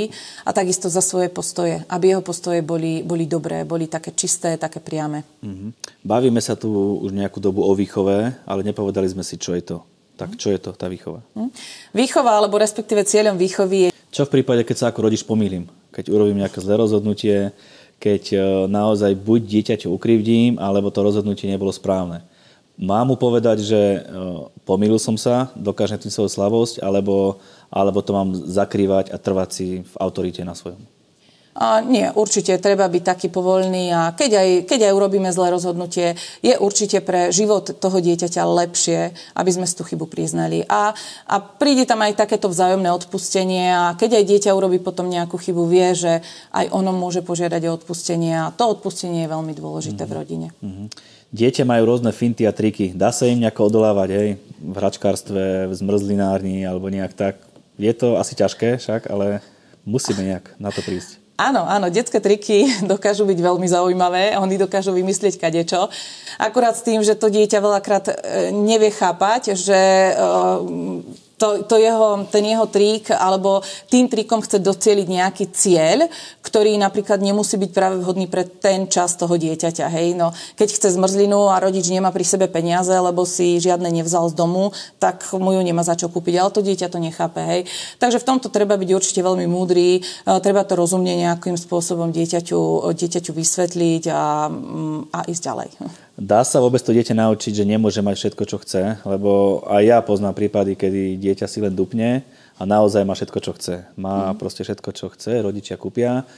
a 0.48 0.56
takisto 0.56 0.88
za 0.88 1.04
svoje 1.04 1.28
postoje, 1.28 1.84
aby 1.92 2.16
jeho 2.16 2.24
postoje 2.24 2.64
boli, 2.64 3.04
boli 3.04 3.28
dobré, 3.28 3.68
boli 3.68 3.84
také 3.84 4.16
čisté, 4.16 4.56
také 4.56 4.80
priame. 4.80 5.28
Mm-hmm. 5.44 5.70
Bavíme 6.00 6.40
sa 6.40 6.56
tu 6.56 6.72
už 7.04 7.12
nejakú 7.12 7.36
dobu 7.36 7.68
o 7.68 7.72
výchove, 7.76 8.32
ale 8.48 8.60
nepovedali 8.64 9.12
sme 9.12 9.20
si, 9.20 9.36
čo 9.36 9.52
je 9.52 9.60
to. 9.60 9.84
Tak 10.16 10.36
čo 10.40 10.52
je 10.52 10.60
to 10.60 10.72
tá 10.76 10.88
výchova? 10.88 11.24
Mm. 11.32 11.48
Výchova, 11.96 12.36
alebo 12.36 12.60
respektíve 12.60 13.08
cieľom 13.08 13.40
výchovy 13.40 13.88
je... 13.88 13.90
Čo 14.12 14.28
v 14.28 14.40
prípade, 14.40 14.68
keď 14.68 14.76
sa 14.76 14.86
ako 14.92 15.08
rodič 15.08 15.24
pomýlim? 15.24 15.64
Keď 15.96 16.12
urobím 16.12 16.44
nejaké 16.44 16.60
zlé 16.60 16.76
rozhodnutie, 16.76 17.56
keď 17.96 18.22
e, 18.32 18.38
naozaj 18.68 19.16
buď 19.16 19.40
dieťaťu 19.48 19.88
ukrivdím, 19.88 20.60
alebo 20.60 20.92
to 20.92 21.00
rozhodnutie 21.00 21.48
nebolo 21.48 21.72
správne 21.72 22.20
Mám 22.80 23.12
mu 23.12 23.16
povedať, 23.20 23.60
že 23.60 23.76
e, 23.76 23.98
pomýlil 24.64 24.96
som 24.96 25.20
sa, 25.20 25.52
dokážem 25.52 26.00
tým 26.00 26.08
svoju 26.08 26.32
slabosť, 26.32 26.80
alebo, 26.80 27.36
alebo 27.68 28.00
to 28.00 28.16
mám 28.16 28.32
zakrývať 28.32 29.12
a 29.12 29.20
trvať 29.20 29.48
si 29.52 29.66
v 29.84 29.94
autorite 30.00 30.40
na 30.48 30.56
svojom? 30.56 30.80
A 31.50 31.82
nie, 31.82 32.06
určite 32.14 32.56
treba 32.62 32.86
byť 32.88 33.02
taký 33.02 33.28
povolný 33.28 33.90
a 33.90 34.14
keď 34.14 34.30
aj, 34.38 34.48
keď 34.70 34.80
aj 34.86 34.96
urobíme 34.96 35.28
zlé 35.34 35.50
rozhodnutie, 35.50 36.14
je 36.46 36.54
určite 36.54 37.02
pre 37.02 37.34
život 37.34 37.74
toho 37.74 37.98
dieťaťa 38.00 38.42
lepšie, 38.46 39.12
aby 39.34 39.50
sme 39.50 39.66
si 39.66 39.74
tú 39.74 39.82
chybu 39.82 40.06
priznali. 40.06 40.62
A, 40.70 40.94
a 41.26 41.36
príde 41.42 41.90
tam 41.90 42.06
aj 42.06 42.16
takéto 42.16 42.46
vzájomné 42.46 42.88
odpustenie 42.94 43.66
a 43.76 43.98
keď 43.98 44.22
aj 44.22 44.24
dieťa 44.30 44.56
urobí 44.56 44.78
potom 44.78 45.10
nejakú 45.10 45.36
chybu, 45.36 45.66
vie, 45.66 45.90
že 45.92 46.24
aj 46.54 46.70
ono 46.70 46.94
môže 46.94 47.20
požiadať 47.26 47.66
o 47.66 47.74
odpustenie 47.76 48.40
a 48.40 48.54
to 48.54 48.70
odpustenie 48.70 49.26
je 49.26 49.32
veľmi 49.34 49.52
dôležité 49.52 50.06
mm-hmm. 50.06 50.14
v 50.14 50.18
rodine. 50.22 50.48
Mm-hmm. 50.62 50.86
Dieťa 51.30 51.62
majú 51.62 51.94
rôzne 51.94 52.10
finty 52.10 52.42
a 52.42 52.50
triky. 52.50 52.90
Dá 52.90 53.14
sa 53.14 53.30
im 53.30 53.38
nejako 53.38 53.70
odolávať, 53.70 54.08
hej? 54.10 54.28
V 54.58 54.74
hračkárstve, 54.74 55.70
v 55.70 55.72
zmrzlinárni 55.78 56.66
alebo 56.66 56.90
nejak 56.90 57.14
tak. 57.14 57.34
Je 57.78 57.92
to 57.94 58.18
asi 58.18 58.34
ťažké 58.34 58.82
však, 58.82 59.06
ale 59.06 59.38
musíme 59.86 60.26
nejak 60.26 60.58
na 60.58 60.74
to 60.74 60.82
prísť. 60.82 61.22
Áno, 61.40 61.64
áno, 61.64 61.88
detské 61.88 62.20
triky 62.20 62.68
dokážu 62.92 63.24
byť 63.24 63.38
veľmi 63.38 63.64
zaujímavé, 63.64 64.36
oni 64.36 64.60
dokážu 64.60 64.92
vymyslieť 64.92 65.40
kadečo. 65.40 65.88
Akurát 66.36 66.76
s 66.76 66.84
tým, 66.84 67.00
že 67.00 67.16
to 67.16 67.32
dieťa 67.32 67.58
veľakrát 67.62 68.04
e, 68.10 68.14
nevie 68.52 68.92
chápať, 68.92 69.56
že 69.56 69.80
e, 69.80 70.12
to, 71.40 71.64
to 71.64 71.80
jeho, 71.80 72.28
ten 72.28 72.44
jeho 72.44 72.68
trik 72.68 73.08
alebo 73.08 73.64
tým 73.88 74.12
trikom 74.12 74.44
chce 74.44 74.60
docieliť 74.60 75.08
nejaký 75.08 75.44
cieľ, 75.48 76.04
ktorý 76.44 76.76
napríklad 76.76 77.16
nemusí 77.24 77.56
byť 77.56 77.70
práve 77.72 77.96
vhodný 78.04 78.28
pre 78.28 78.44
ten 78.44 78.84
čas 78.92 79.16
toho 79.16 79.40
dieťaťa. 79.40 79.88
Hej? 79.88 80.20
No, 80.20 80.36
keď 80.60 80.68
chce 80.76 81.00
zmrzlinu 81.00 81.48
a 81.48 81.56
rodič 81.56 81.88
nemá 81.88 82.12
pri 82.12 82.28
sebe 82.28 82.44
peniaze, 82.52 82.92
lebo 82.92 83.24
si 83.24 83.56
žiadne 83.56 83.88
nevzal 83.88 84.28
z 84.28 84.36
domu, 84.36 84.76
tak 85.00 85.24
mu 85.32 85.56
ju 85.56 85.64
nemá 85.64 85.80
za 85.80 85.96
čo 85.96 86.12
kúpiť. 86.12 86.36
Ale 86.36 86.52
to 86.52 86.60
dieťa 86.60 86.92
to 86.92 87.00
nechápe. 87.00 87.40
Hej? 87.40 87.64
Takže 87.96 88.20
v 88.20 88.28
tomto 88.28 88.52
treba 88.52 88.76
byť 88.76 88.90
určite 88.92 89.24
veľmi 89.24 89.48
múdry, 89.48 90.04
treba 90.44 90.68
to 90.68 90.76
rozumne 90.76 91.16
nejakým 91.16 91.56
spôsobom 91.56 92.12
dieťaťu, 92.12 92.92
dieťaťu 92.92 93.32
vysvetliť 93.32 94.04
a, 94.12 94.52
a 95.08 95.18
ísť 95.24 95.42
ďalej. 95.42 95.70
Dá 96.20 96.44
sa 96.44 96.60
vôbec 96.60 96.84
to 96.84 96.92
dieťa 96.92 97.16
naučiť, 97.16 97.56
že 97.56 97.64
nemôže 97.64 98.04
mať 98.04 98.16
všetko, 98.20 98.42
čo 98.44 98.60
chce? 98.60 99.00
Lebo 99.08 99.64
aj 99.64 99.82
ja 99.88 99.98
poznám 100.04 100.36
prípady, 100.36 100.76
kedy 100.76 101.16
dieťa 101.16 101.48
si 101.48 101.64
len 101.64 101.72
dupne 101.72 102.28
a 102.60 102.62
naozaj 102.68 103.08
má 103.08 103.16
všetko, 103.16 103.38
čo 103.40 103.56
chce. 103.56 103.88
Má 103.96 104.28
mm. 104.28 104.36
proste 104.36 104.60
všetko, 104.60 104.92
čo 104.92 105.08
chce, 105.08 105.40
rodičia 105.40 105.80
kúpia. 105.80 106.28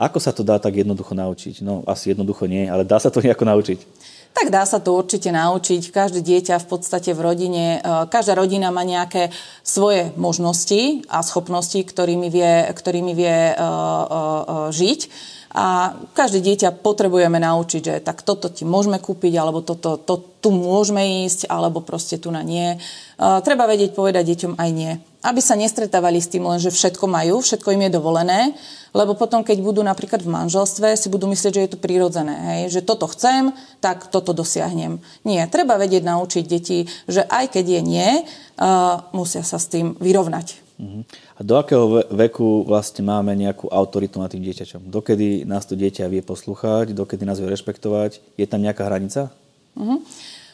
Ako 0.00 0.16
sa 0.16 0.32
to 0.32 0.40
dá 0.40 0.56
tak 0.56 0.80
jednoducho 0.80 1.12
naučiť? 1.12 1.60
No 1.60 1.84
asi 1.84 2.16
jednoducho 2.16 2.48
nie, 2.48 2.72
ale 2.72 2.88
dá 2.88 2.96
sa 2.96 3.12
to 3.12 3.20
nejako 3.24 3.44
naučiť? 3.44 3.78
Tak 4.32 4.48
dá 4.48 4.64
sa 4.64 4.80
to 4.80 4.96
určite 4.96 5.28
naučiť. 5.28 5.92
Každé 5.92 6.24
dieťa 6.24 6.64
v 6.64 6.66
podstate 6.72 7.12
v 7.12 7.20
rodine, 7.20 7.84
e, 7.84 8.08
každá 8.08 8.32
rodina 8.32 8.72
má 8.72 8.80
nejaké 8.80 9.28
svoje 9.60 10.08
možnosti 10.16 11.04
a 11.12 11.20
schopnosti, 11.20 11.76
ktorými 11.84 12.32
vie, 12.32 12.64
ktorými 12.72 13.12
vie 13.12 13.52
uh, 13.52 13.60
uh, 13.60 14.68
žiť. 14.72 15.00
A 15.56 15.96
každé 16.12 16.44
dieťa 16.44 16.84
potrebujeme 16.84 17.40
naučiť, 17.40 17.80
že 17.80 17.94
tak 18.04 18.20
toto 18.20 18.52
ti 18.52 18.68
môžeme 18.68 19.00
kúpiť, 19.00 19.32
alebo 19.40 19.64
toto, 19.64 19.96
to, 19.96 20.20
tu 20.44 20.52
môžeme 20.52 21.24
ísť, 21.24 21.48
alebo 21.48 21.80
proste 21.80 22.20
tu 22.20 22.28
na 22.28 22.44
nie. 22.44 22.76
Uh, 23.16 23.40
treba 23.40 23.64
vedieť 23.64 23.96
povedať 23.96 24.28
deťom 24.28 24.60
aj 24.60 24.70
nie. 24.76 24.92
Aby 25.24 25.40
sa 25.40 25.56
nestretávali 25.56 26.20
s 26.20 26.28
tým 26.28 26.44
len, 26.44 26.60
že 26.60 26.68
všetko 26.68 27.08
majú, 27.08 27.40
všetko 27.40 27.72
im 27.74 27.88
je 27.88 27.96
dovolené, 27.96 28.40
lebo 28.92 29.16
potom, 29.16 29.40
keď 29.40 29.64
budú 29.64 29.80
napríklad 29.80 30.20
v 30.20 30.30
manželstve, 30.36 30.92
si 31.00 31.08
budú 31.08 31.24
myslieť, 31.32 31.52
že 31.56 31.64
je 31.64 31.72
to 31.72 31.80
prirodzené. 31.80 32.36
Hej? 32.52 32.78
Že 32.78 32.80
toto 32.84 33.08
chcem, 33.08 33.48
tak 33.80 34.12
toto 34.12 34.36
dosiahnem. 34.36 35.00
Nie, 35.24 35.48
treba 35.48 35.80
vedieť 35.80 36.04
naučiť 36.04 36.44
deti, 36.44 36.84
že 37.08 37.24
aj 37.24 37.56
keď 37.56 37.64
je 37.64 37.80
nie, 37.80 38.10
uh, 38.20 39.00
musia 39.16 39.40
sa 39.40 39.56
s 39.56 39.72
tým 39.72 39.96
vyrovnať. 39.96 40.67
A 40.78 41.40
do 41.42 41.58
akého 41.58 42.06
veku 42.14 42.62
vlastne 42.62 43.02
máme 43.02 43.34
nejakú 43.34 43.66
autoritu 43.66 44.22
nad 44.22 44.30
tým 44.30 44.46
dieťaťom? 44.46 44.86
Dokedy 44.86 45.42
nás 45.42 45.66
to 45.66 45.74
dieťa 45.74 46.06
vie 46.06 46.22
poslúchať, 46.22 46.94
dokedy 46.94 47.26
nás 47.26 47.42
vie 47.42 47.50
rešpektovať? 47.50 48.22
Je 48.38 48.46
tam 48.46 48.62
nejaká 48.62 48.86
hranica? 48.86 49.34
Uh-huh. 49.74 49.98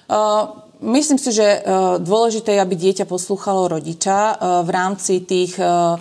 Uh, 0.09 0.65
myslím 0.85 1.17
si, 1.17 1.33
že 1.33 1.65
uh, 1.65 1.97
dôležité 1.97 2.57
je, 2.57 2.65
aby 2.65 2.75
dieťa 2.77 3.09
poslúchalo 3.09 3.73
rodiča 3.73 4.19
uh, 4.37 4.37
v 4.63 4.71
rámci 4.71 5.25
tých, 5.25 5.57
uh, 5.57 5.97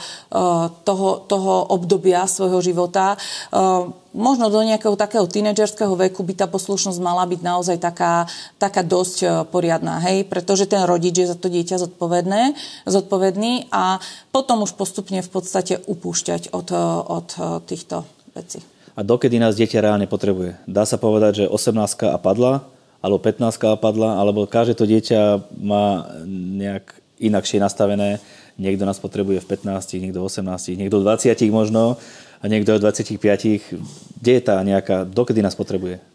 toho, 0.84 1.10
toho 1.24 1.54
obdobia 1.72 2.28
svojho 2.28 2.60
života. 2.60 3.16
Možno 4.14 4.54
do 4.54 4.62
nejakého 4.62 4.94
takého 4.94 5.26
tínedžerského 5.26 5.98
veku 5.98 6.22
by 6.22 6.46
tá 6.46 6.46
poslušnosť 6.46 7.02
mala 7.02 7.26
byť 7.26 7.42
naozaj 7.42 7.78
taká, 7.82 8.30
taká 8.62 8.86
dosť 8.86 9.18
e, 9.26 9.28
poriadná, 9.50 9.98
hej, 10.06 10.30
pretože 10.30 10.70
ten 10.70 10.86
rodič 10.86 11.18
je 11.18 11.34
za 11.34 11.34
to 11.34 11.50
dieťa 11.50 11.82
zodpovedné, 11.82 12.54
zodpovedný 12.86 13.74
a 13.74 13.98
potom 14.30 14.62
už 14.62 14.78
postupne 14.78 15.18
v 15.18 15.30
podstate 15.34 15.82
upúšťať 15.90 16.54
od, 16.54 16.70
e, 16.70 16.78
od 17.10 17.28
e, 17.34 17.42
týchto 17.66 18.06
vecí. 18.38 18.62
A 18.94 19.02
dokedy 19.02 19.42
nás 19.42 19.58
dieťa 19.58 19.82
reálne 19.82 20.06
potrebuje? 20.06 20.62
Dá 20.70 20.86
sa 20.86 21.02
povedať, 21.02 21.46
že 21.46 21.46
18 21.50 22.14
a 22.14 22.22
padla, 22.22 22.70
alebo 23.04 23.20
15 23.20 23.60
a 23.68 23.76
padla, 23.76 24.16
alebo 24.16 24.48
každé 24.48 24.80
to 24.80 24.88
dieťa 24.88 25.52
má 25.60 26.08
nejak 26.56 26.96
inakšie 27.20 27.60
nastavené. 27.60 28.24
Niekto 28.56 28.88
nás 28.88 29.02
potrebuje 29.04 29.44
v 29.44 29.48
15, 29.60 30.00
niekto 30.00 30.24
v 30.24 30.28
18, 30.32 30.80
niekto 30.80 31.04
v 31.04 31.06
20 31.12 31.36
možno 31.52 32.00
a 32.40 32.44
niekto 32.48 32.80
od 32.80 32.82
25, 32.82 33.20
kde 33.20 34.32
je 34.32 34.42
tá 34.42 34.56
nejaká, 34.64 35.04
dokedy 35.04 35.44
nás 35.44 35.58
potrebuje? 35.58 36.13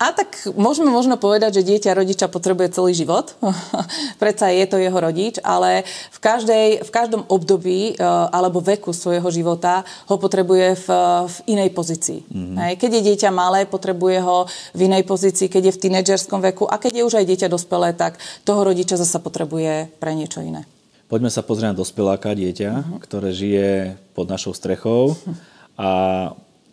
A 0.00 0.16
tak 0.16 0.48
môžeme 0.56 0.88
možno 0.88 1.20
povedať, 1.20 1.60
že 1.60 1.68
dieťa 1.68 1.92
rodiča 1.92 2.32
potrebuje 2.32 2.72
celý 2.72 2.96
život. 2.96 3.36
Predsa 4.22 4.48
je 4.48 4.64
to 4.64 4.80
jeho 4.80 4.96
rodič, 4.96 5.36
ale 5.44 5.84
v, 5.84 6.18
každej, 6.24 6.66
v 6.80 6.90
každom 6.90 7.28
období 7.28 7.92
e, 7.92 7.94
alebo 8.32 8.64
veku 8.64 8.96
svojho 8.96 9.28
života 9.28 9.84
ho 10.08 10.16
potrebuje 10.16 10.80
v, 10.80 10.88
v 11.28 11.36
inej 11.52 11.76
pozícii. 11.76 12.24
Mm-hmm. 12.24 12.80
Keď 12.80 12.90
je 12.96 13.06
dieťa 13.12 13.28
malé, 13.28 13.68
potrebuje 13.68 14.24
ho 14.24 14.48
v 14.72 14.80
inej 14.88 15.04
pozícii, 15.04 15.52
keď 15.52 15.68
je 15.68 15.76
v 15.76 15.82
tínedžerskom 15.84 16.40
veku 16.48 16.64
a 16.64 16.80
keď 16.80 17.04
je 17.04 17.06
už 17.06 17.20
aj 17.20 17.28
dieťa 17.28 17.52
dospelé, 17.52 17.92
tak 17.92 18.16
toho 18.48 18.64
rodiča 18.64 18.96
zasa 18.96 19.20
potrebuje 19.20 20.00
pre 20.00 20.16
niečo 20.16 20.40
iné. 20.40 20.64
Poďme 21.12 21.28
sa 21.28 21.44
pozrieť 21.44 21.76
na 21.76 21.80
dospeláka 21.84 22.32
dieťa, 22.32 22.72
mm-hmm. 22.72 22.98
ktoré 23.04 23.36
žije 23.36 24.00
pod 24.16 24.32
našou 24.32 24.56
strechou. 24.56 25.12
A 25.80 25.88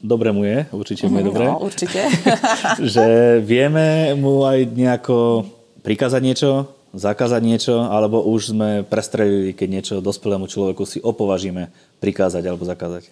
dobre 0.01 0.29
mu 0.31 0.45
je, 0.45 0.65
určite 0.71 1.09
mu 1.09 1.19
je 1.21 1.25
dobre. 1.25 1.45
No, 1.45 1.61
určite. 1.61 2.05
že 2.95 3.37
vieme 3.41 4.13
mu 4.17 4.45
aj 4.45 4.69
nejako 4.71 5.47
prikázať 5.81 6.21
niečo, 6.21 6.51
zakázať 6.93 7.41
niečo, 7.43 7.75
alebo 7.87 8.23
už 8.25 8.55
sme 8.55 8.69
prestrelili, 8.85 9.53
keď 9.53 9.67
niečo 9.69 9.95
dospelému 10.01 10.49
človeku 10.49 10.83
si 10.85 10.97
opovažíme 11.01 11.69
prikázať 12.01 12.43
alebo 12.45 12.65
zakázať. 12.65 13.09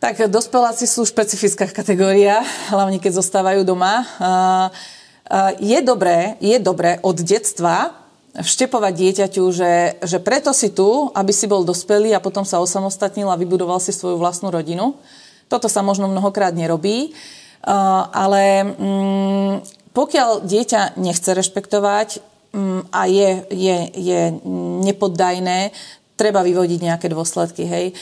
Tak 0.00 0.32
dospeláci 0.32 0.88
sú 0.88 1.04
špecifická 1.04 1.68
kategória, 1.68 2.40
hlavne 2.72 2.96
keď 2.96 3.20
zostávajú 3.20 3.68
doma. 3.68 4.08
Je 5.60 5.78
dobré, 5.84 6.40
je 6.40 6.56
dobré 6.56 6.96
od 7.04 7.20
detstva 7.20 8.00
vštepovať 8.32 8.92
dieťaťu, 8.94 9.44
že, 9.50 10.00
že 10.00 10.18
preto 10.22 10.54
si 10.54 10.72
tu, 10.72 11.10
aby 11.12 11.34
si 11.34 11.50
bol 11.50 11.66
dospelý 11.66 12.14
a 12.14 12.22
potom 12.22 12.46
sa 12.46 12.62
osamostatnil 12.62 13.28
a 13.28 13.36
vybudoval 13.36 13.82
si 13.82 13.92
svoju 13.92 14.16
vlastnú 14.16 14.48
rodinu. 14.48 14.96
Toto 15.50 15.66
sa 15.66 15.82
možno 15.82 16.06
mnohokrát 16.06 16.54
nerobí, 16.54 17.10
ale 18.14 18.62
mm, 18.64 19.54
pokiaľ 19.90 20.46
dieťa 20.46 20.96
nechce 21.02 21.34
rešpektovať 21.34 22.22
mm, 22.54 22.80
a 22.94 23.00
je, 23.10 23.30
je, 23.50 23.76
je 23.98 24.20
nepoddajné, 24.86 25.74
treba 26.20 26.44
vyvodiť 26.44 26.80
nejaké 26.84 27.08
dôsledky. 27.08 27.64
Hej. 27.64 27.96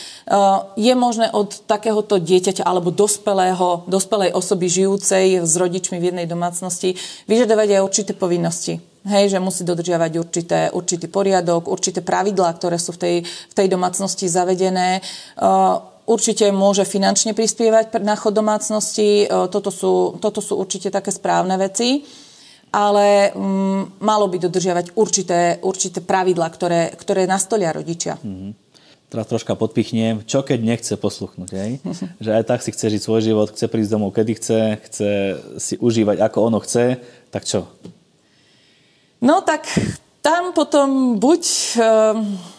Je 0.74 0.92
možné 0.98 1.30
od 1.30 1.54
takéhoto 1.70 2.18
dieťaťa 2.18 2.66
alebo 2.66 2.90
dospelého, 2.90 3.86
dospelej 3.86 4.34
osoby 4.34 4.66
žijúcej 4.66 5.46
s 5.46 5.54
rodičmi 5.54 6.02
v 6.02 6.10
jednej 6.10 6.26
domácnosti 6.26 6.98
vyžadovať 7.30 7.78
aj 7.78 7.86
určité 7.86 8.12
povinnosti. 8.18 8.82
Hej, 9.06 9.30
že 9.30 9.38
musí 9.38 9.62
dodržiavať 9.62 10.12
určité, 10.18 10.60
určitý 10.74 11.06
poriadok, 11.06 11.70
určité 11.70 12.02
pravidlá, 12.02 12.50
ktoré 12.58 12.76
sú 12.82 12.90
v 12.98 13.00
tej, 13.00 13.16
v 13.22 13.54
tej 13.54 13.70
domácnosti 13.70 14.26
zavedené. 14.26 14.98
Určite 16.08 16.48
môže 16.56 16.88
finančne 16.88 17.36
prispievať 17.36 18.00
na 18.00 18.16
chod 18.16 18.32
domácnosti, 18.32 19.28
e, 19.28 19.52
toto 19.52 19.68
sú, 19.68 20.16
toto 20.16 20.40
sú 20.40 20.56
určite 20.56 20.88
také 20.88 21.12
správne 21.12 21.60
veci, 21.60 22.00
ale 22.72 23.36
mm, 23.36 24.00
malo 24.00 24.24
by 24.32 24.40
dodržiavať 24.40 24.96
určité, 24.96 25.60
určité 25.60 26.00
pravidla, 26.00 26.48
ktoré, 26.48 26.96
ktoré 26.96 27.28
nastolia 27.28 27.76
rodičia. 27.76 28.16
Mm-hmm. 28.24 28.52
Teraz 29.08 29.24
troška 29.28 29.52
podpichnem, 29.52 30.24
čo 30.24 30.40
keď 30.40 30.58
nechce 30.64 30.96
posluchnúť, 30.96 31.50
hej? 31.52 31.70
že 32.24 32.30
aj 32.32 32.44
tak 32.56 32.64
si 32.64 32.72
chce 32.72 32.88
žiť 32.88 33.02
svoj 33.04 33.20
život, 33.28 33.52
chce 33.52 33.68
prísť 33.68 33.92
domov 33.92 34.16
kedy 34.16 34.32
chce, 34.40 34.60
chce 34.88 35.10
si 35.60 35.74
užívať 35.76 36.24
ako 36.24 36.38
ono 36.40 36.58
chce, 36.64 36.96
tak 37.28 37.44
čo? 37.44 37.68
No 39.20 39.44
tak 39.44 39.68
tam 40.24 40.56
potom 40.56 41.20
buď... 41.20 41.42
Uh 41.76 42.56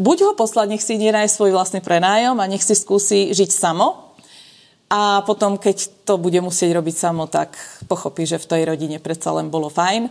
buď 0.00 0.18
ho 0.24 0.32
poslať, 0.32 0.66
nech 0.72 0.84
si 0.84 0.96
nenájsť 0.96 1.34
svoj 1.36 1.52
vlastný 1.52 1.84
prenájom 1.84 2.40
a 2.40 2.48
nech 2.48 2.64
si 2.64 2.72
skúsi 2.72 3.36
žiť 3.36 3.50
samo. 3.52 4.16
A 4.90 5.22
potom, 5.22 5.54
keď 5.54 6.02
to 6.02 6.18
bude 6.18 6.40
musieť 6.42 6.74
robiť 6.74 6.96
samo, 6.98 7.30
tak 7.30 7.54
pochopí, 7.86 8.26
že 8.26 8.42
v 8.42 8.48
tej 8.50 8.62
rodine 8.66 8.98
predsa 8.98 9.30
len 9.30 9.46
bolo 9.46 9.70
fajn. 9.70 10.10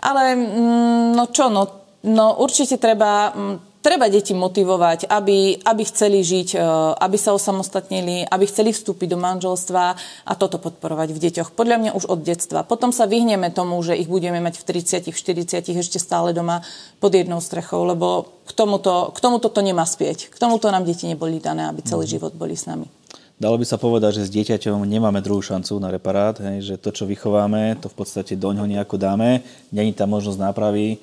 Ale 0.00 0.32
mm, 0.32 1.12
no 1.12 1.28
čo, 1.28 1.52
no, 1.52 1.68
no 2.08 2.40
určite 2.40 2.80
treba 2.80 3.36
mm, 3.36 3.73
treba 3.84 4.08
deti 4.08 4.32
motivovať, 4.32 5.12
aby, 5.12 5.60
aby 5.60 5.82
chceli 5.84 6.24
žiť, 6.24 6.56
e, 6.56 6.58
aby 6.96 7.16
sa 7.20 7.36
osamostatnili, 7.36 8.24
aby 8.24 8.44
chceli 8.48 8.72
vstúpiť 8.72 9.12
do 9.12 9.20
manželstva 9.20 9.82
a 10.24 10.32
toto 10.40 10.56
podporovať 10.56 11.12
v 11.12 11.22
deťoch. 11.28 11.52
Podľa 11.52 11.76
mňa 11.84 11.90
už 11.92 12.08
od 12.08 12.24
detstva. 12.24 12.64
Potom 12.64 12.96
sa 12.96 13.04
vyhneme 13.04 13.52
tomu, 13.52 13.76
že 13.84 13.92
ich 13.92 14.08
budeme 14.08 14.40
mať 14.40 14.64
v 14.64 14.80
30, 14.80 15.12
v 15.12 15.18
40 15.44 15.76
ešte 15.76 16.00
stále 16.00 16.32
doma 16.32 16.64
pod 16.96 17.12
jednou 17.12 17.44
strechou, 17.44 17.84
lebo 17.84 18.32
k 18.48 18.56
tomuto, 18.56 19.12
k 19.12 19.20
tomuto 19.20 19.52
to 19.52 19.60
nemá 19.60 19.84
spieť. 19.84 20.32
K 20.32 20.36
tomuto 20.40 20.72
nám 20.72 20.88
deti 20.88 21.04
neboli 21.04 21.36
dané, 21.36 21.68
aby 21.68 21.84
celý 21.84 22.08
mhm. 22.08 22.12
život 22.16 22.32
boli 22.32 22.56
s 22.56 22.64
nami. 22.64 22.88
Dalo 23.34 23.58
by 23.58 23.66
sa 23.66 23.82
povedať, 23.82 24.22
že 24.22 24.30
s 24.30 24.32
dieťaťom 24.32 24.86
nemáme 24.86 25.18
druhú 25.18 25.42
šancu 25.42 25.76
na 25.82 25.90
reparát, 25.90 26.38
hej, 26.38 26.62
že 26.62 26.74
to, 26.78 26.94
čo 26.94 27.04
vychováme, 27.04 27.76
to 27.82 27.90
v 27.90 27.96
podstate 27.98 28.38
do 28.38 28.54
ňoho 28.54 28.64
nejako 28.64 28.94
dáme, 28.94 29.42
není 29.74 29.90
tam 29.90 30.14
možnosť 30.14 30.38
nápravy, 30.38 31.02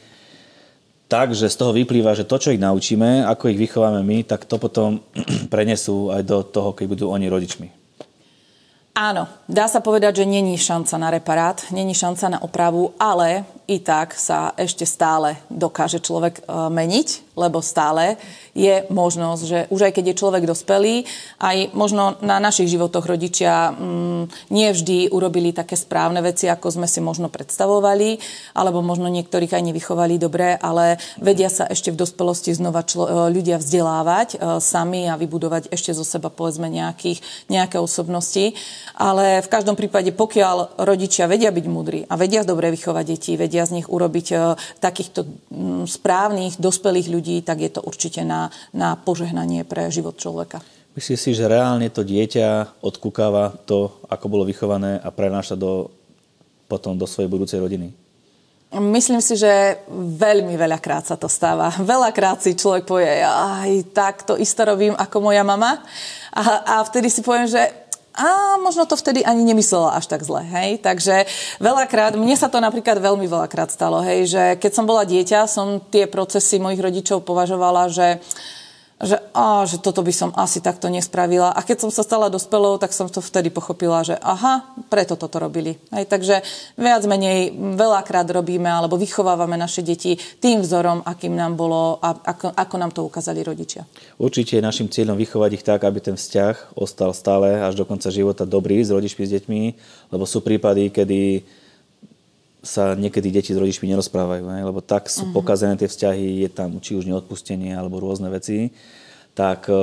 tak, 1.12 1.36
že 1.36 1.52
z 1.52 1.60
toho 1.60 1.76
vyplýva, 1.76 2.16
že 2.16 2.24
to, 2.24 2.40
čo 2.40 2.56
ich 2.56 2.64
naučíme, 2.64 3.28
ako 3.28 3.52
ich 3.52 3.60
vychováme 3.60 4.00
my, 4.00 4.24
tak 4.24 4.48
to 4.48 4.56
potom 4.56 5.04
prenesú 5.54 6.08
aj 6.08 6.24
do 6.24 6.40
toho, 6.48 6.72
keď 6.72 6.86
budú 6.88 7.06
oni 7.12 7.28
rodičmi. 7.28 7.68
Áno, 8.92 9.24
dá 9.48 9.72
sa 9.72 9.80
povedať, 9.80 10.24
že 10.24 10.28
není 10.28 10.60
šanca 10.60 10.96
na 11.00 11.10
reparát, 11.16 11.64
není 11.72 11.96
šanca 11.96 12.28
na 12.28 12.40
opravu, 12.44 12.92
ale 13.00 13.48
i 13.64 13.80
tak 13.80 14.12
sa 14.20 14.52
ešte 14.60 14.84
stále 14.84 15.40
dokáže 15.48 16.04
človek 16.04 16.44
e, 16.44 16.68
meniť, 16.68 17.31
lebo 17.36 17.64
stále 17.64 18.20
je 18.52 18.84
možnosť, 18.92 19.42
že 19.48 19.60
už 19.72 19.88
aj 19.88 19.94
keď 19.96 20.12
je 20.12 20.20
človek 20.20 20.44
dospelý, 20.44 21.08
aj 21.40 21.72
možno 21.72 22.20
na 22.20 22.44
našich 22.44 22.68
životoch 22.68 23.08
rodičia 23.08 23.72
mm, 23.72 24.52
nie 24.52 24.68
vždy 24.76 25.12
urobili 25.16 25.56
také 25.56 25.80
správne 25.80 26.20
veci, 26.20 26.52
ako 26.52 26.68
sme 26.68 26.88
si 26.88 27.00
možno 27.00 27.32
predstavovali, 27.32 28.20
alebo 28.56 28.84
možno 28.84 29.08
niektorých 29.08 29.56
aj 29.56 29.64
nevychovali 29.72 30.20
dobre, 30.20 30.60
ale 30.60 31.00
vedia 31.18 31.48
sa 31.48 31.68
ešte 31.68 31.96
v 31.96 32.00
dospelosti 32.04 32.52
znova 32.52 32.84
člo, 32.84 33.08
e, 33.08 33.12
ľudia 33.32 33.56
vzdelávať 33.56 34.28
e, 34.36 34.38
sami 34.60 35.08
a 35.08 35.16
vybudovať 35.16 35.72
ešte 35.72 35.96
zo 35.96 36.04
seba 36.04 36.28
povedzme 36.28 36.68
nejakých, 36.68 37.24
nejaké 37.48 37.80
osobnosti. 37.80 38.52
Ale 39.00 39.40
v 39.40 39.52
každom 39.52 39.80
prípade, 39.80 40.12
pokiaľ 40.12 40.84
rodičia 40.84 41.32
vedia 41.32 41.56
byť 41.56 41.66
múdri 41.72 42.04
a 42.12 42.20
vedia 42.20 42.44
dobre 42.44 42.68
vychovať 42.76 43.06
deti, 43.08 43.40
vedia 43.40 43.64
z 43.64 43.80
nich 43.80 43.88
urobiť 43.88 44.28
e, 44.32 44.36
takýchto 44.84 45.24
mm, 45.24 45.88
správnych, 45.88 46.60
dospelých 46.60 47.08
ľudí, 47.08 47.21
tak 47.46 47.62
je 47.62 47.70
to 47.70 47.82
určite 47.86 48.26
na, 48.26 48.50
na 48.74 48.98
požehnanie 48.98 49.64
pre 49.64 49.88
život 49.94 50.18
človeka. 50.18 50.60
Myslíš 50.92 51.20
si, 51.24 51.32
že 51.32 51.48
reálne 51.48 51.88
to 51.88 52.04
dieťa 52.04 52.84
odkúkáva 52.84 53.56
to, 53.64 53.96
ako 54.12 54.26
bolo 54.28 54.44
vychované 54.44 55.00
a 55.00 55.08
prenáša 55.08 55.56
do, 55.56 55.88
potom 56.68 57.00
do 57.00 57.08
svojej 57.08 57.32
budúcej 57.32 57.64
rodiny? 57.64 57.96
Myslím 58.72 59.20
si, 59.20 59.36
že 59.36 59.84
veľmi 59.92 60.56
veľakrát 60.56 61.04
sa 61.04 61.20
to 61.20 61.28
stáva. 61.28 61.76
Veľakrát 61.84 62.40
si 62.40 62.56
človek 62.56 62.88
povie, 62.88 63.20
aj 63.24 63.92
tak 63.92 64.24
to 64.24 64.40
isto 64.40 64.64
robím 64.64 64.96
ako 64.96 65.32
moja 65.32 65.44
mama. 65.44 65.84
A, 66.32 66.44
a 66.64 66.76
vtedy 66.88 67.12
si 67.12 67.20
poviem, 67.20 67.52
že 67.52 67.81
a 68.12 68.60
možno 68.60 68.84
to 68.84 69.00
vtedy 69.00 69.24
ani 69.24 69.48
nemyslela 69.48 69.96
až 69.96 70.12
tak 70.12 70.22
zle, 70.28 70.44
hej. 70.44 70.84
Takže 70.84 71.26
veľakrát, 71.64 72.20
mne 72.20 72.36
sa 72.36 72.52
to 72.52 72.60
napríklad 72.60 73.00
veľmi 73.00 73.24
veľakrát 73.28 73.72
stalo, 73.72 74.04
hej, 74.04 74.28
že 74.28 74.44
keď 74.60 74.72
som 74.76 74.86
bola 74.86 75.08
dieťa, 75.08 75.48
som 75.48 75.80
tie 75.80 76.12
procesy 76.12 76.60
mojich 76.60 76.84
rodičov 76.84 77.24
považovala, 77.24 77.88
že 77.88 78.20
že, 79.02 79.18
á, 79.34 79.66
že 79.66 79.82
toto 79.82 80.06
by 80.06 80.14
som 80.14 80.30
asi 80.38 80.62
takto 80.62 80.86
nespravila. 80.88 81.52
A 81.52 81.66
keď 81.66 81.88
som 81.88 81.92
sa 81.92 82.06
stala 82.06 82.30
dospelou, 82.30 82.78
tak 82.78 82.94
som 82.94 83.10
to 83.10 83.20
vtedy 83.20 83.50
pochopila, 83.50 84.06
že 84.06 84.14
aha, 84.22 84.78
preto 84.94 85.18
toto 85.18 85.42
robili. 85.42 85.82
Hej, 85.90 86.06
takže 86.06 86.46
viac 86.78 87.02
menej 87.10 87.54
veľakrát 87.58 88.30
robíme 88.30 88.70
alebo 88.70 89.02
vychovávame 89.02 89.58
naše 89.58 89.82
deti 89.82 90.22
tým 90.38 90.62
vzorom, 90.62 91.02
akým 91.02 91.34
nám 91.34 91.58
bolo 91.58 91.98
a 91.98 92.14
ako, 92.14 92.54
ako 92.54 92.76
nám 92.78 92.92
to 92.94 93.02
ukázali 93.02 93.42
rodičia. 93.42 93.90
Určite 94.22 94.62
je 94.62 94.64
našim 94.64 94.88
cieľom 94.88 95.18
vychovať 95.18 95.50
ich 95.58 95.66
tak, 95.66 95.82
aby 95.82 95.98
ten 95.98 96.16
vzťah 96.16 96.78
ostal 96.78 97.18
stále 97.18 97.58
až 97.58 97.74
do 97.74 97.86
konca 97.90 98.14
života 98.14 98.46
dobrý 98.46 98.86
s 98.86 98.94
rodičmi, 98.94 99.24
s 99.26 99.34
deťmi, 99.42 99.62
lebo 100.14 100.24
sú 100.30 100.46
prípady, 100.46 100.94
kedy 100.94 101.22
sa 102.62 102.94
niekedy 102.94 103.34
deti 103.34 103.52
s 103.52 103.58
rodičmi 103.58 103.90
nerozprávajú, 103.90 104.46
ne? 104.46 104.62
lebo 104.62 104.86
tak 104.86 105.10
sú 105.10 105.26
uh-huh. 105.26 105.38
pokazené 105.42 105.74
tie 105.82 105.90
vzťahy, 105.90 106.46
je 106.46 106.50
tam 106.54 106.78
či 106.78 106.94
už 106.94 107.10
neodpustenie 107.10 107.74
alebo 107.74 107.98
rôzne 107.98 108.30
veci. 108.30 108.70
Tak 109.34 109.66
e, 109.66 109.74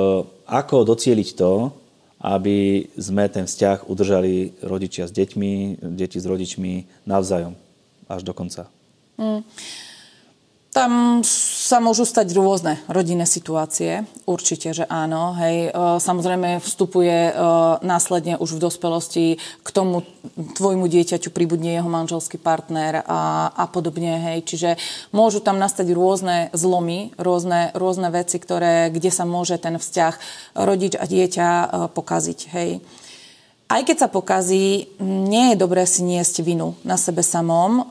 ako 0.47 0.87
docieliť 0.87 1.29
to, 1.35 1.75
aby 2.23 2.87
sme 2.95 3.27
ten 3.27 3.47
vzťah 3.47 3.87
udržali 3.87 4.63
rodičia 4.63 5.07
s 5.07 5.15
deťmi, 5.15 5.83
deti 5.95 6.19
s 6.19 6.25
rodičmi 6.27 7.03
navzájom 7.03 7.55
až 8.07 8.21
do 8.23 8.31
konca? 8.31 8.71
Mm. 9.19 9.43
Tam 10.71 11.19
sa 11.69 11.77
môžu 11.77 12.01
stať 12.01 12.33
rôzne 12.33 12.81
rodinné 12.89 13.29
situácie. 13.29 14.01
Určite, 14.25 14.73
že 14.73 14.89
áno. 14.89 15.37
Hej. 15.37 15.69
E, 15.69 16.01
samozrejme 16.01 16.57
vstupuje 16.57 17.29
e, 17.29 17.31
následne 17.85 18.41
už 18.41 18.57
v 18.57 18.63
dospelosti 18.65 19.25
k 19.37 19.69
tomu 19.69 20.01
tvojmu 20.57 20.89
dieťaťu 20.89 21.29
pribudne 21.29 21.77
jeho 21.77 21.85
manželský 21.85 22.41
partner 22.41 23.05
a, 23.05 23.53
a 23.53 23.69
podobne. 23.69 24.17
Hej. 24.17 24.49
Čiže 24.49 24.69
môžu 25.13 25.45
tam 25.45 25.61
nastať 25.61 25.93
rôzne 25.93 26.49
zlomy, 26.57 27.13
rôzne, 27.21 27.69
rôzne 27.77 28.09
veci, 28.09 28.41
ktoré, 28.41 28.89
kde 28.89 29.13
sa 29.13 29.29
môže 29.29 29.61
ten 29.61 29.77
vzťah 29.77 30.13
rodič 30.57 30.97
a 30.97 31.05
dieťa 31.05 31.49
e, 31.53 31.65
pokaziť. 31.93 32.39
Hej. 32.49 32.81
Aj 33.69 33.85
keď 33.85 33.97
sa 34.01 34.09
pokazí, 34.09 34.89
nie 35.05 35.53
je 35.53 35.61
dobré 35.61 35.85
si 35.85 36.01
niesť 36.01 36.41
vinu 36.41 36.73
na 36.81 36.97
sebe 36.97 37.21
samom, 37.21 37.85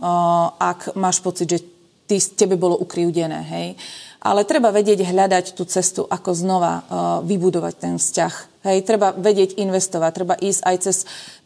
ak 0.59 0.99
máš 0.99 1.23
pocit, 1.23 1.47
že 1.47 1.78
ty, 2.09 2.17
tebe 2.19 2.57
bolo 2.57 2.81
ukrivdené, 2.81 3.41
hej. 3.45 3.69
Ale 4.19 4.43
treba 4.43 4.75
vedieť 4.75 5.07
hľadať 5.07 5.55
tú 5.55 5.63
cestu, 5.63 6.03
ako 6.03 6.35
znova 6.35 6.73
uh, 6.75 6.83
vybudovať 7.23 7.75
ten 7.79 7.95
vzťah. 8.03 8.35
Hej, 8.67 8.83
treba 8.83 9.15
vedieť 9.15 9.55
investovať, 9.63 10.11
treba 10.11 10.35
ísť 10.35 10.61
aj 10.67 10.77
cez, 10.83 10.97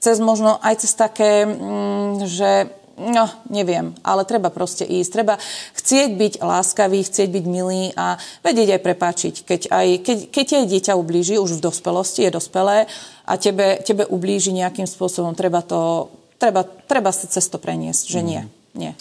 cez 0.00 0.16
možno 0.16 0.56
aj 0.64 0.80
cez 0.80 0.96
také, 0.96 1.44
mm, 1.44 2.24
že 2.24 2.72
no, 2.96 3.28
neviem, 3.52 3.92
ale 4.00 4.24
treba 4.24 4.48
proste 4.48 4.88
ísť. 4.88 5.10
Treba 5.12 5.34
chcieť 5.76 6.10
byť 6.16 6.32
láskavý, 6.40 7.04
chcieť 7.04 7.28
byť 7.28 7.44
milý 7.44 7.92
a 7.92 8.16
vedieť 8.40 8.78
aj 8.78 8.84
prepáčiť. 8.84 9.34
Keď, 9.44 9.60
aj, 9.68 9.88
keď, 10.00 10.18
keď 10.32 10.44
tie 10.44 10.60
dieťa 10.64 10.92
ublíži, 10.96 11.36
už 11.36 11.60
v 11.60 11.64
dospelosti, 11.68 12.24
je 12.24 12.36
dospelé 12.36 12.88
a 13.28 13.32
tebe, 13.36 13.80
tebe 13.84 14.08
ublíži 14.08 14.56
nejakým 14.56 14.88
spôsobom, 14.88 15.36
treba 15.36 15.60
to, 15.60 16.08
treba, 16.40 16.64
treba 16.64 17.10
sa 17.12 17.28
cez 17.28 17.44
to 17.48 17.60
preniesť, 17.60 18.04
že 18.08 18.20
nie, 18.24 18.42
nie. 18.72 18.92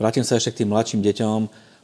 Vrátim 0.00 0.24
sa 0.24 0.40
ešte 0.40 0.56
k 0.56 0.58
tým 0.64 0.72
mladším 0.72 1.04
deťom. 1.04 1.40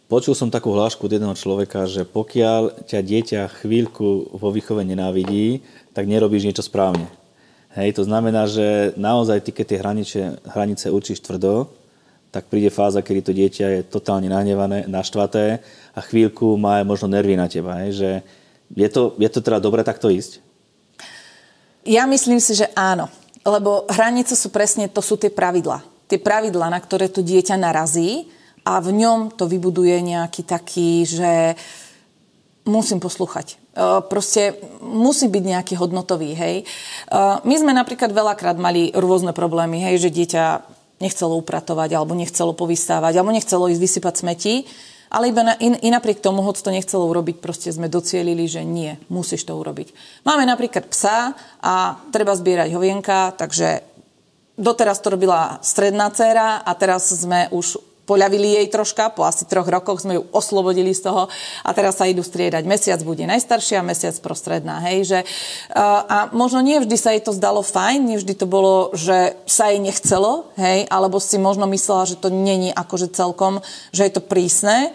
Počul 0.08 0.32
som 0.32 0.48
takú 0.48 0.72
hlášku 0.72 1.04
od 1.04 1.12
jedného 1.12 1.36
človeka, 1.36 1.84
že 1.84 2.08
pokiaľ 2.08 2.88
ťa 2.88 3.00
dieťa 3.04 3.40
chvíľku 3.60 4.32
vo 4.32 4.48
výchove 4.56 4.80
nenávidí, 4.88 5.60
tak 5.92 6.08
nerobíš 6.08 6.48
niečo 6.48 6.64
správne. 6.64 7.12
Hej, 7.76 8.00
to 8.00 8.08
znamená, 8.08 8.48
že 8.48 8.96
naozaj 8.96 9.44
ty, 9.44 9.52
keď 9.52 9.64
tie 9.68 9.80
hranice, 9.84 10.18
hranice 10.48 10.88
určíš 10.88 11.20
tvrdo, 11.28 11.68
tak 12.32 12.48
príde 12.48 12.72
fáza, 12.72 13.04
kedy 13.04 13.20
to 13.20 13.36
dieťa 13.36 13.66
je 13.68 13.80
totálne 13.84 14.32
nahnevané, 14.32 14.88
naštvaté 14.88 15.60
a 15.92 16.00
chvíľku 16.00 16.56
má 16.56 16.80
aj 16.80 16.88
možno 16.88 17.12
nervy 17.12 17.36
na 17.36 17.52
teba. 17.52 17.84
Hej, 17.84 18.00
že 18.00 18.10
je 18.72 18.88
to, 18.88 19.12
je 19.20 19.28
to 19.28 19.44
teda 19.44 19.60
dobre 19.60 19.84
takto 19.84 20.08
ísť? 20.08 20.40
Ja 21.84 22.08
myslím 22.08 22.40
si, 22.40 22.56
že 22.56 22.72
áno. 22.72 23.12
Lebo 23.44 23.84
hranice 23.92 24.40
sú 24.40 24.48
presne, 24.48 24.88
to 24.88 25.04
sú 25.04 25.20
tie 25.20 25.28
pravidla 25.28 25.95
tie 26.06 26.18
pravidla, 26.18 26.70
na 26.70 26.78
ktoré 26.78 27.10
to 27.10 27.22
dieťa 27.22 27.58
narazí 27.58 28.30
a 28.66 28.82
v 28.82 28.94
ňom 28.94 29.34
to 29.34 29.46
vybuduje 29.46 30.02
nejaký 30.02 30.42
taký, 30.42 31.06
že 31.06 31.54
musím 32.66 32.98
poslúchať. 32.98 33.54
E, 33.54 33.56
proste 34.10 34.58
musí 34.82 35.30
byť 35.30 35.44
nejaký 35.46 35.74
hodnotový, 35.78 36.34
hej. 36.34 36.56
E, 36.62 36.64
my 37.46 37.54
sme 37.54 37.70
napríklad 37.70 38.10
veľakrát 38.10 38.58
mali 38.58 38.90
rôzne 38.90 39.30
problémy, 39.30 39.78
hej, 39.86 40.02
že 40.02 40.10
dieťa 40.10 40.44
nechcelo 40.98 41.38
upratovať, 41.38 41.94
alebo 41.94 42.18
nechcelo 42.18 42.56
povystávať, 42.56 43.20
alebo 43.20 43.30
nechcelo 43.30 43.70
ísť 43.70 43.80
vysypať 43.80 44.14
smeti, 44.18 44.54
ale 45.06 45.30
iba 45.30 45.46
na, 45.46 45.54
in, 45.62 45.78
i 45.78 45.88
napriek 45.94 46.18
tomu, 46.18 46.42
hoď 46.42 46.66
to 46.66 46.74
nechcelo 46.74 47.06
urobiť, 47.06 47.38
proste 47.38 47.70
sme 47.70 47.86
docielili, 47.86 48.50
že 48.50 48.66
nie, 48.66 48.98
musíš 49.06 49.46
to 49.46 49.54
urobiť. 49.54 49.94
Máme 50.26 50.42
napríklad 50.42 50.90
psa 50.90 51.38
a 51.62 51.94
treba 52.10 52.34
zbierať 52.34 52.74
hovienka, 52.74 53.38
takže 53.38 53.85
doteraz 54.56 54.98
to 55.04 55.12
robila 55.12 55.60
stredná 55.60 56.10
dcéra 56.10 56.64
a 56.64 56.72
teraz 56.74 57.12
sme 57.12 57.48
už 57.52 57.76
poľavili 58.06 58.54
jej 58.62 58.66
troška, 58.70 59.10
po 59.10 59.26
asi 59.26 59.44
troch 59.50 59.66
rokoch 59.66 59.98
sme 59.98 60.22
ju 60.22 60.22
oslobodili 60.30 60.94
z 60.94 61.10
toho 61.10 61.26
a 61.66 61.70
teraz 61.74 61.98
sa 61.98 62.06
idú 62.06 62.22
striedať. 62.22 62.62
Mesiac 62.62 63.02
bude 63.02 63.26
najstaršia, 63.26 63.82
mesiac 63.82 64.14
prostredná, 64.22 64.78
hej, 64.86 65.10
že 65.10 65.18
a 66.06 66.30
možno 66.30 66.62
nie 66.62 66.78
vždy 66.78 66.96
sa 66.96 67.10
jej 67.12 67.20
to 67.20 67.34
zdalo 67.34 67.66
fajn, 67.66 68.06
nie 68.06 68.22
vždy 68.22 68.34
to 68.38 68.46
bolo, 68.46 68.94
že 68.94 69.34
sa 69.50 69.74
jej 69.74 69.82
nechcelo, 69.82 70.46
hej, 70.54 70.86
alebo 70.86 71.18
si 71.18 71.36
možno 71.36 71.66
myslela, 71.66 72.06
že 72.06 72.16
to 72.16 72.30
není 72.30 72.70
akože 72.70 73.10
celkom, 73.10 73.58
že 73.90 74.06
je 74.06 74.12
to 74.14 74.22
prísne, 74.22 74.94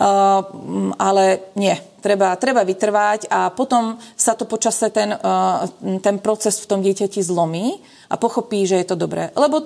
ale 0.00 1.24
nie, 1.60 1.76
treba, 2.00 2.32
treba 2.40 2.64
vytrvať 2.64 3.28
a 3.28 3.52
potom 3.52 4.00
sa 4.16 4.32
to 4.32 4.48
počase 4.48 4.88
ten, 4.88 5.12
uh, 5.12 5.68
ten 6.00 6.16
proces 6.16 6.56
v 6.64 6.68
tom 6.72 6.80
dieťati 6.80 7.20
zlomí 7.20 7.76
a 8.08 8.16
pochopí, 8.16 8.64
že 8.64 8.80
je 8.80 8.86
to 8.88 8.96
dobré. 8.96 9.28
Lebo 9.36 9.60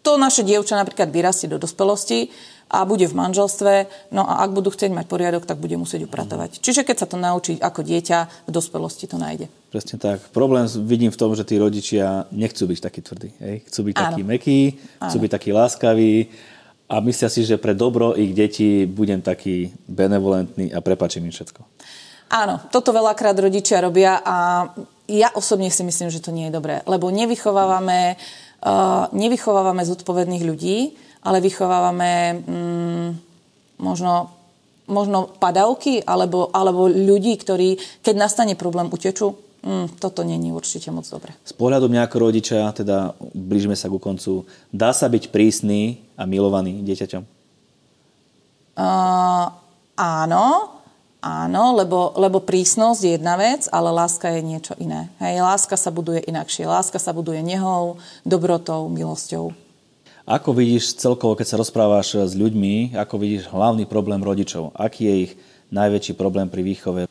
to 0.00 0.16
naše 0.16 0.46
dievča 0.46 0.78
napríklad 0.78 1.10
vyrastie 1.10 1.50
do 1.50 1.60
dospelosti 1.60 2.30
a 2.70 2.86
bude 2.86 3.02
v 3.10 3.18
manželstve, 3.18 3.72
no 4.14 4.22
a 4.22 4.46
ak 4.46 4.54
budú 4.54 4.70
chcieť 4.70 4.94
mať 4.94 5.06
poriadok, 5.10 5.42
tak 5.42 5.58
bude 5.58 5.74
musieť 5.74 6.06
upratovať. 6.06 6.62
Čiže 6.62 6.86
keď 6.86 6.96
sa 7.02 7.06
to 7.10 7.18
naučí 7.18 7.58
ako 7.58 7.82
dieťa, 7.82 8.46
v 8.46 8.50
dospelosti 8.54 9.10
to 9.10 9.18
nájde. 9.18 9.50
Presne 9.74 9.98
tak. 9.98 10.22
Problém 10.30 10.70
vidím 10.86 11.10
v 11.10 11.18
tom, 11.18 11.34
že 11.34 11.42
tí 11.42 11.58
rodičia 11.58 12.30
nechcú 12.30 12.70
byť 12.70 12.78
takí 12.78 13.00
tvrdí. 13.02 13.30
Hej? 13.42 13.54
Chcú 13.66 13.90
byť 13.90 13.94
Áno. 13.98 14.04
takí 14.06 14.22
mekí, 14.22 14.60
chcú 15.02 15.18
Áno. 15.18 15.22
byť 15.26 15.30
takí 15.34 15.50
láskaví 15.50 16.14
a 16.90 16.98
myslia 16.98 17.30
si, 17.30 17.46
že 17.46 17.62
pre 17.62 17.78
dobro 17.78 18.18
ich 18.18 18.34
detí 18.34 18.82
budem 18.82 19.22
taký 19.22 19.70
benevolentný 19.86 20.74
a 20.74 20.82
prepačím 20.82 21.30
im 21.30 21.34
všetko. 21.34 21.62
Áno, 22.30 22.58
toto 22.70 22.90
veľakrát 22.90 23.38
rodičia 23.38 23.82
robia 23.82 24.18
a 24.26 24.66
ja 25.10 25.30
osobne 25.34 25.70
si 25.70 25.82
myslím, 25.86 26.10
že 26.10 26.22
to 26.22 26.34
nie 26.34 26.50
je 26.50 26.54
dobré, 26.54 26.82
lebo 26.86 27.10
nevychovávame, 27.10 28.14
uh, 28.62 29.10
nevychovávame 29.10 29.82
zodpovedných 29.82 30.46
ľudí, 30.46 30.94
ale 31.26 31.42
vychovávame 31.42 32.42
mm, 32.42 33.08
možno, 33.82 34.30
možno 34.86 35.30
padavky 35.38 36.02
alebo, 36.06 36.50
alebo 36.54 36.86
ľudí, 36.86 37.34
ktorí, 37.38 38.02
keď 38.02 38.14
nastane 38.14 38.54
problém, 38.54 38.86
utečú. 38.90 39.34
Mm, 39.60 39.92
toto 40.00 40.24
není 40.24 40.48
určite 40.56 40.88
moc 40.88 41.04
dobre. 41.04 41.36
Z 41.44 41.52
pohľadu 41.52 41.92
mňa 41.92 42.08
ako 42.08 42.16
rodiča, 42.16 42.72
teda 42.72 43.12
blížime 43.36 43.76
sa 43.76 43.92
ku 43.92 44.00
koncu, 44.00 44.48
dá 44.72 44.96
sa 44.96 45.04
byť 45.04 45.28
prísny 45.28 46.00
a 46.16 46.24
milovaný 46.24 46.80
dieťaťom? 46.80 47.22
Uh, 48.80 49.52
áno, 50.00 50.46
áno, 51.20 51.64
lebo, 51.76 52.16
lebo 52.16 52.40
prísnosť 52.40 53.00
je 53.04 53.12
jedna 53.20 53.36
vec, 53.36 53.68
ale 53.68 53.92
láska 53.92 54.32
je 54.32 54.40
niečo 54.40 54.72
iné. 54.80 55.12
Hej, 55.20 55.44
láska 55.44 55.76
sa 55.76 55.92
buduje 55.92 56.24
inakšie. 56.24 56.64
Láska 56.64 56.96
sa 56.96 57.12
buduje 57.12 57.44
nehou, 57.44 58.00
dobrotou, 58.24 58.88
milosťou. 58.88 59.52
Ako 60.24 60.56
vidíš 60.56 60.96
celkovo, 60.96 61.36
keď 61.36 61.46
sa 61.52 61.60
rozprávaš 61.60 62.16
s 62.16 62.32
ľuďmi, 62.32 62.96
ako 62.96 63.14
vidíš 63.20 63.52
hlavný 63.52 63.84
problém 63.84 64.24
rodičov? 64.24 64.72
Aký 64.72 65.04
je 65.04 65.14
ich 65.28 65.32
najväčší 65.68 66.16
problém 66.16 66.48
pri 66.48 66.64
výchove? 66.64 67.09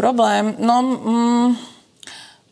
Problém? 0.00 0.56
No, 0.56 0.80
mm, 0.80 1.48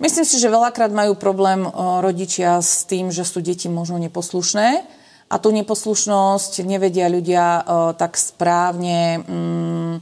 myslím 0.05 0.27
si, 0.29 0.37
že 0.37 0.53
veľakrát 0.53 0.93
majú 0.93 1.17
problém 1.17 1.65
rodičia 2.05 2.61
s 2.61 2.85
tým, 2.85 3.09
že 3.09 3.25
sú 3.25 3.41
deti 3.41 3.73
možno 3.73 3.97
neposlušné 3.97 4.85
a 5.33 5.35
tú 5.41 5.49
neposlušnosť 5.57 6.61
nevedia 6.69 7.09
ľudia 7.09 7.45
o, 7.65 7.97
tak 7.97 8.21
správne, 8.21 9.25
mm, 9.25 9.95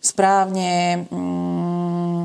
správne 0.00 1.04
mm, 1.12 2.20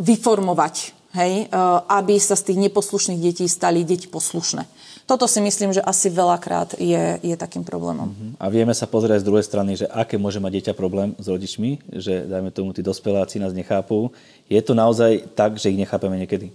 vyformovať 0.00 0.74
hej, 1.12 1.52
aby 1.92 2.16
sa 2.16 2.40
z 2.40 2.52
tých 2.52 2.58
neposlušných 2.72 3.20
detí 3.20 3.44
stali 3.52 3.84
deti 3.84 4.08
poslušné. 4.08 4.64
Toto 5.02 5.26
si 5.26 5.42
myslím, 5.42 5.74
že 5.74 5.82
asi 5.82 6.08
veľakrát 6.08 6.78
je, 6.78 7.18
je 7.20 7.34
takým 7.34 7.66
problémom. 7.66 8.08
Uh-huh. 8.14 8.32
A 8.38 8.46
vieme 8.48 8.72
sa 8.72 8.86
pozrieť 8.86 9.26
z 9.26 9.28
druhej 9.28 9.44
strany, 9.44 9.74
že 9.74 9.90
aké 9.90 10.14
môže 10.16 10.38
mať 10.38 10.52
dieťa 10.62 10.72
problém 10.78 11.12
s 11.18 11.26
rodičmi, 11.26 11.82
že 11.90 12.24
dajme 12.30 12.54
tomu, 12.54 12.70
tí 12.70 12.80
dospeláci 12.80 13.42
nás 13.42 13.50
nechápu. 13.50 14.14
Je 14.46 14.62
to 14.62 14.78
naozaj 14.78 15.26
tak, 15.34 15.58
že 15.58 15.74
ich 15.74 15.80
nechápeme 15.80 16.16
niekedy? 16.22 16.54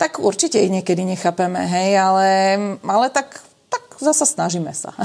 Tak 0.00 0.16
určite 0.24 0.56
ich 0.56 0.72
niekedy 0.72 1.04
nechápeme, 1.04 1.60
hej, 1.68 2.00
ale, 2.00 2.28
ale 2.80 3.06
tak, 3.12 3.36
tak 3.68 3.84
zasa 4.00 4.24
snažíme 4.24 4.72
sa. 4.72 4.96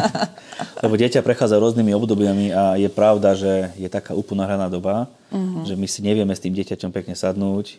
Lebo 0.84 0.96
dieťa 0.96 1.20
prechádza 1.20 1.60
rôznymi 1.60 1.92
obdobiami 1.92 2.46
a 2.48 2.80
je 2.80 2.88
pravda, 2.88 3.36
že 3.36 3.76
je 3.76 3.88
taká 3.92 4.16
uponáhraná 4.16 4.72
doba, 4.72 5.12
uh-huh. 5.28 5.68
že 5.68 5.76
my 5.76 5.84
si 5.84 6.00
nevieme 6.00 6.32
s 6.32 6.40
tým 6.40 6.56
dieťaťom 6.56 6.88
pekne 6.88 7.12
sadnúť, 7.12 7.76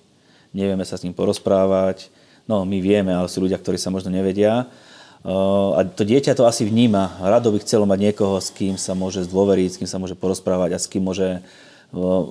nevieme 0.53 0.85
sa 0.85 1.01
s 1.01 1.03
ním 1.03 1.17
porozprávať, 1.17 2.13
No, 2.45 2.61
my 2.61 2.77
vieme, 2.77 3.09
ale 3.09 3.25
sú 3.25 3.41
ľudia, 3.41 3.57
ktorí 3.57 3.81
sa 3.81 3.89
možno 3.89 4.13
nevedia. 4.13 4.69
A 5.25 5.81
to 5.81 6.05
dieťa 6.05 6.37
to 6.37 6.45
asi 6.45 6.69
vníma. 6.69 7.17
Rado 7.17 7.49
by 7.49 7.57
chcelo 7.65 7.89
mať 7.89 7.99
niekoho, 8.11 8.37
s 8.37 8.53
kým 8.53 8.77
sa 8.77 8.93
môže 8.93 9.25
zdôveriť, 9.25 9.69
s 9.73 9.79
kým 9.81 9.89
sa 9.89 9.97
môže 9.97 10.13
porozprávať 10.13 10.77
a 10.77 10.81
s 10.81 10.85
kým 10.85 11.01
môže 11.01 11.41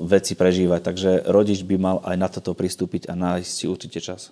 veci 0.06 0.38
prežívať. 0.38 0.80
Takže 0.86 1.10
rodič 1.26 1.66
by 1.66 1.76
mal 1.78 1.96
aj 2.06 2.14
na 2.14 2.30
toto 2.30 2.54
pristúpiť 2.54 3.10
a 3.10 3.18
nájsť 3.18 3.50
si 3.50 3.64
určite 3.66 3.98
čas. 3.98 4.30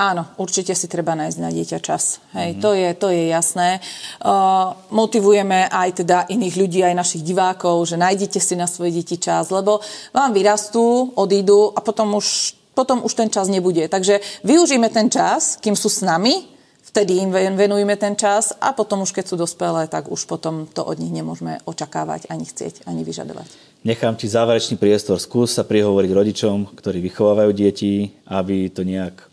Áno, 0.00 0.26
určite 0.40 0.72
si 0.72 0.88
treba 0.88 1.12
nájsť 1.12 1.38
na 1.38 1.52
dieťa 1.52 1.78
čas. 1.84 2.24
Hej, 2.32 2.56
mm-hmm. 2.56 2.62
to, 2.64 2.70
je, 2.72 2.88
to 2.96 3.08
je 3.12 3.22
jasné. 3.28 3.84
Uh, 4.24 4.72
motivujeme 4.88 5.68
aj 5.68 6.00
teda 6.00 6.24
iných 6.32 6.56
ľudí, 6.56 6.80
aj 6.80 6.96
našich 6.96 7.22
divákov, 7.22 7.84
že 7.84 8.00
nájdete 8.00 8.40
si 8.40 8.56
na 8.56 8.64
svoje 8.64 8.96
deti 8.96 9.20
čas, 9.20 9.52
lebo 9.52 9.84
vám 10.16 10.32
vyrastú, 10.32 11.12
odídu 11.14 11.76
a 11.76 11.84
potom 11.84 12.16
už 12.16 12.56
potom 12.74 13.02
už 13.04 13.12
ten 13.14 13.28
čas 13.28 13.50
nebude. 13.50 13.86
Takže 13.90 14.20
využijeme 14.46 14.88
ten 14.88 15.10
čas, 15.10 15.58
kým 15.58 15.74
sú 15.76 15.90
s 15.90 16.00
nami, 16.00 16.46
vtedy 16.90 17.22
im 17.22 17.30
venujeme 17.32 17.94
ten 17.94 18.18
čas 18.18 18.50
a 18.58 18.74
potom 18.74 19.06
už 19.06 19.14
keď 19.14 19.24
sú 19.30 19.36
dospelé, 19.38 19.86
tak 19.86 20.10
už 20.10 20.26
potom 20.26 20.66
to 20.66 20.82
od 20.82 20.98
nich 20.98 21.14
nemôžeme 21.14 21.62
očakávať, 21.62 22.26
ani 22.26 22.42
chcieť, 22.42 22.86
ani 22.90 23.06
vyžadovať. 23.06 23.46
Nechám 23.80 24.12
ti 24.18 24.28
záverečný 24.28 24.76
priestor. 24.76 25.16
Skús 25.16 25.56
sa 25.56 25.64
prihovoriť 25.64 26.10
rodičom, 26.12 26.76
ktorí 26.76 27.00
vychovávajú 27.00 27.50
deti, 27.56 28.12
aby 28.28 28.68
to 28.68 28.84
nejak 28.84 29.24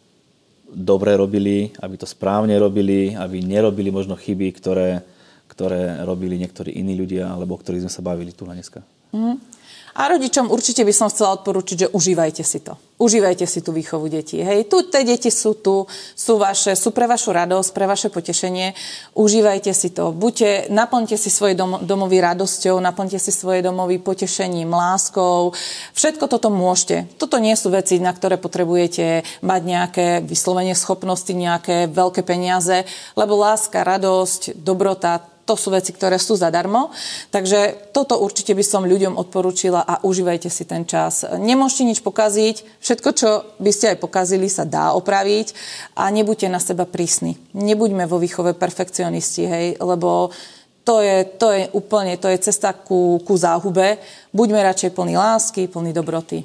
dobre 0.72 1.18
robili, 1.20 1.74
aby 1.82 1.96
to 2.00 2.08
správne 2.08 2.56
robili, 2.56 3.12
aby 3.18 3.44
nerobili 3.44 3.92
možno 3.92 4.16
chyby, 4.16 4.48
ktoré, 4.56 5.04
ktoré 5.52 6.00
robili 6.06 6.40
niektorí 6.40 6.80
iní 6.80 6.96
ľudia, 6.96 7.28
alebo 7.28 7.56
o 7.56 7.60
ktorých 7.60 7.88
sme 7.88 7.92
sa 7.92 8.06
bavili 8.06 8.32
tu 8.32 8.48
dneska. 8.48 8.84
Mm-hmm. 9.14 9.58
A 9.98 10.14
rodičom 10.14 10.54
určite 10.54 10.86
by 10.86 10.94
som 10.94 11.10
chcela 11.10 11.34
odporučiť, 11.42 11.78
že 11.78 11.88
užívajte 11.90 12.46
si 12.46 12.62
to. 12.62 12.78
Užívajte 13.02 13.50
si 13.50 13.66
tú 13.66 13.74
výchovu 13.74 14.06
detí. 14.14 14.38
Hej, 14.38 14.70
tu 14.70 14.86
tie 14.86 15.02
deti 15.02 15.34
sú 15.34 15.58
tu, 15.58 15.90
sú, 16.14 16.38
vaše, 16.38 16.78
sú 16.78 16.94
pre 16.94 17.10
vašu 17.10 17.34
radosť, 17.34 17.70
pre 17.74 17.90
vaše 17.90 18.14
potešenie. 18.14 18.78
Užívajte 19.18 19.74
si 19.74 19.90
to. 19.90 20.14
Buďte, 20.14 20.70
naplňte 20.70 21.18
si 21.18 21.34
svoje 21.34 21.58
dom, 21.58 21.82
domovy 21.82 22.22
radosťou, 22.22 22.78
naplňte 22.78 23.18
si 23.18 23.34
svoje 23.34 23.66
domovy 23.66 23.98
potešením, 23.98 24.70
láskou. 24.70 25.58
Všetko 25.98 26.30
toto 26.30 26.54
môžete. 26.54 27.10
Toto 27.18 27.42
nie 27.42 27.58
sú 27.58 27.74
veci, 27.74 27.98
na 27.98 28.14
ktoré 28.14 28.38
potrebujete 28.38 29.26
mať 29.42 29.62
nejaké 29.66 30.08
vyslovenie 30.22 30.78
schopnosti, 30.78 31.34
nejaké 31.34 31.90
veľké 31.90 32.22
peniaze, 32.22 32.86
lebo 33.18 33.34
láska, 33.34 33.82
radosť, 33.82 34.62
dobrota, 34.62 35.26
to 35.48 35.56
sú 35.56 35.72
veci, 35.72 35.96
ktoré 35.96 36.20
sú 36.20 36.36
zadarmo. 36.36 36.92
Takže 37.32 37.90
toto 37.96 38.20
určite 38.20 38.52
by 38.52 38.62
som 38.68 38.84
ľuďom 38.84 39.16
odporúčila 39.16 39.88
a 39.88 40.04
užívajte 40.04 40.52
si 40.52 40.68
ten 40.68 40.84
čas. 40.84 41.24
Nemôžete 41.24 41.88
nič 41.88 42.00
pokaziť, 42.04 42.84
všetko, 42.84 43.10
čo 43.16 43.30
by 43.64 43.72
ste 43.72 43.96
aj 43.96 44.04
pokazili, 44.04 44.52
sa 44.52 44.68
dá 44.68 44.92
opraviť 44.92 45.56
a 45.96 46.12
nebuďte 46.12 46.52
na 46.52 46.60
seba 46.60 46.84
prísni. 46.84 47.40
Nebuďme 47.56 48.04
vo 48.04 48.20
výchove 48.20 48.52
perfekcionisti, 48.60 49.48
hej, 49.48 49.68
lebo 49.80 50.36
to 50.84 51.00
je, 51.04 51.24
to 51.40 51.52
je 51.52 51.68
úplne, 51.72 52.16
to 52.20 52.28
je 52.32 52.44
cesta 52.44 52.76
ku, 52.76 53.20
ku 53.24 53.36
záhube. 53.40 54.00
Buďme 54.36 54.60
radšej 54.64 54.96
plní 54.96 55.16
lásky, 55.16 55.72
plní 55.72 55.96
dobroty. 55.96 56.44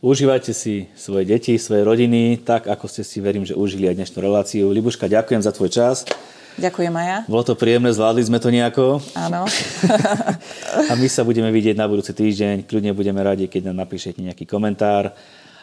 Užívajte 0.00 0.56
si 0.56 0.88
svoje 0.96 1.28
deti, 1.28 1.60
svoje 1.60 1.84
rodiny, 1.84 2.40
tak 2.40 2.72
ako 2.72 2.88
ste 2.88 3.04
si, 3.04 3.20
verím, 3.20 3.44
že 3.44 3.52
užili 3.52 3.84
aj 3.84 4.00
dnešnú 4.00 4.18
reláciu. 4.22 4.72
Libuška, 4.72 5.12
ďakujem 5.12 5.42
za 5.44 5.52
tvoj 5.52 5.68
čas. 5.68 6.08
Ďakujem 6.60 6.92
aj 6.92 7.06
ja. 7.08 7.18
Bolo 7.24 7.44
to 7.48 7.56
príjemné, 7.56 7.88
zvládli 7.88 8.22
sme 8.28 8.36
to 8.36 8.52
nejako. 8.52 9.00
Áno. 9.16 9.48
a 10.90 10.92
my 10.92 11.08
sa 11.08 11.24
budeme 11.24 11.48
vidieť 11.48 11.72
na 11.72 11.88
budúci 11.88 12.12
týždeň. 12.12 12.68
Kľudne 12.68 12.92
budeme 12.92 13.24
radi, 13.24 13.48
keď 13.48 13.72
nám 13.72 13.88
napíšete 13.88 14.20
nejaký 14.20 14.44
komentár. 14.44 15.16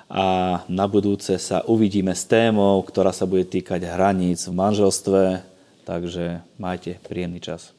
A 0.10 0.60
na 0.66 0.86
budúce 0.90 1.38
sa 1.38 1.62
uvidíme 1.68 2.16
s 2.18 2.26
témou, 2.26 2.82
ktorá 2.82 3.14
sa 3.14 3.30
bude 3.30 3.46
týkať 3.46 3.86
hraníc 3.86 4.50
v 4.50 4.58
manželstve. 4.58 5.22
Takže 5.86 6.42
majte 6.58 6.98
príjemný 7.06 7.44
čas. 7.44 7.78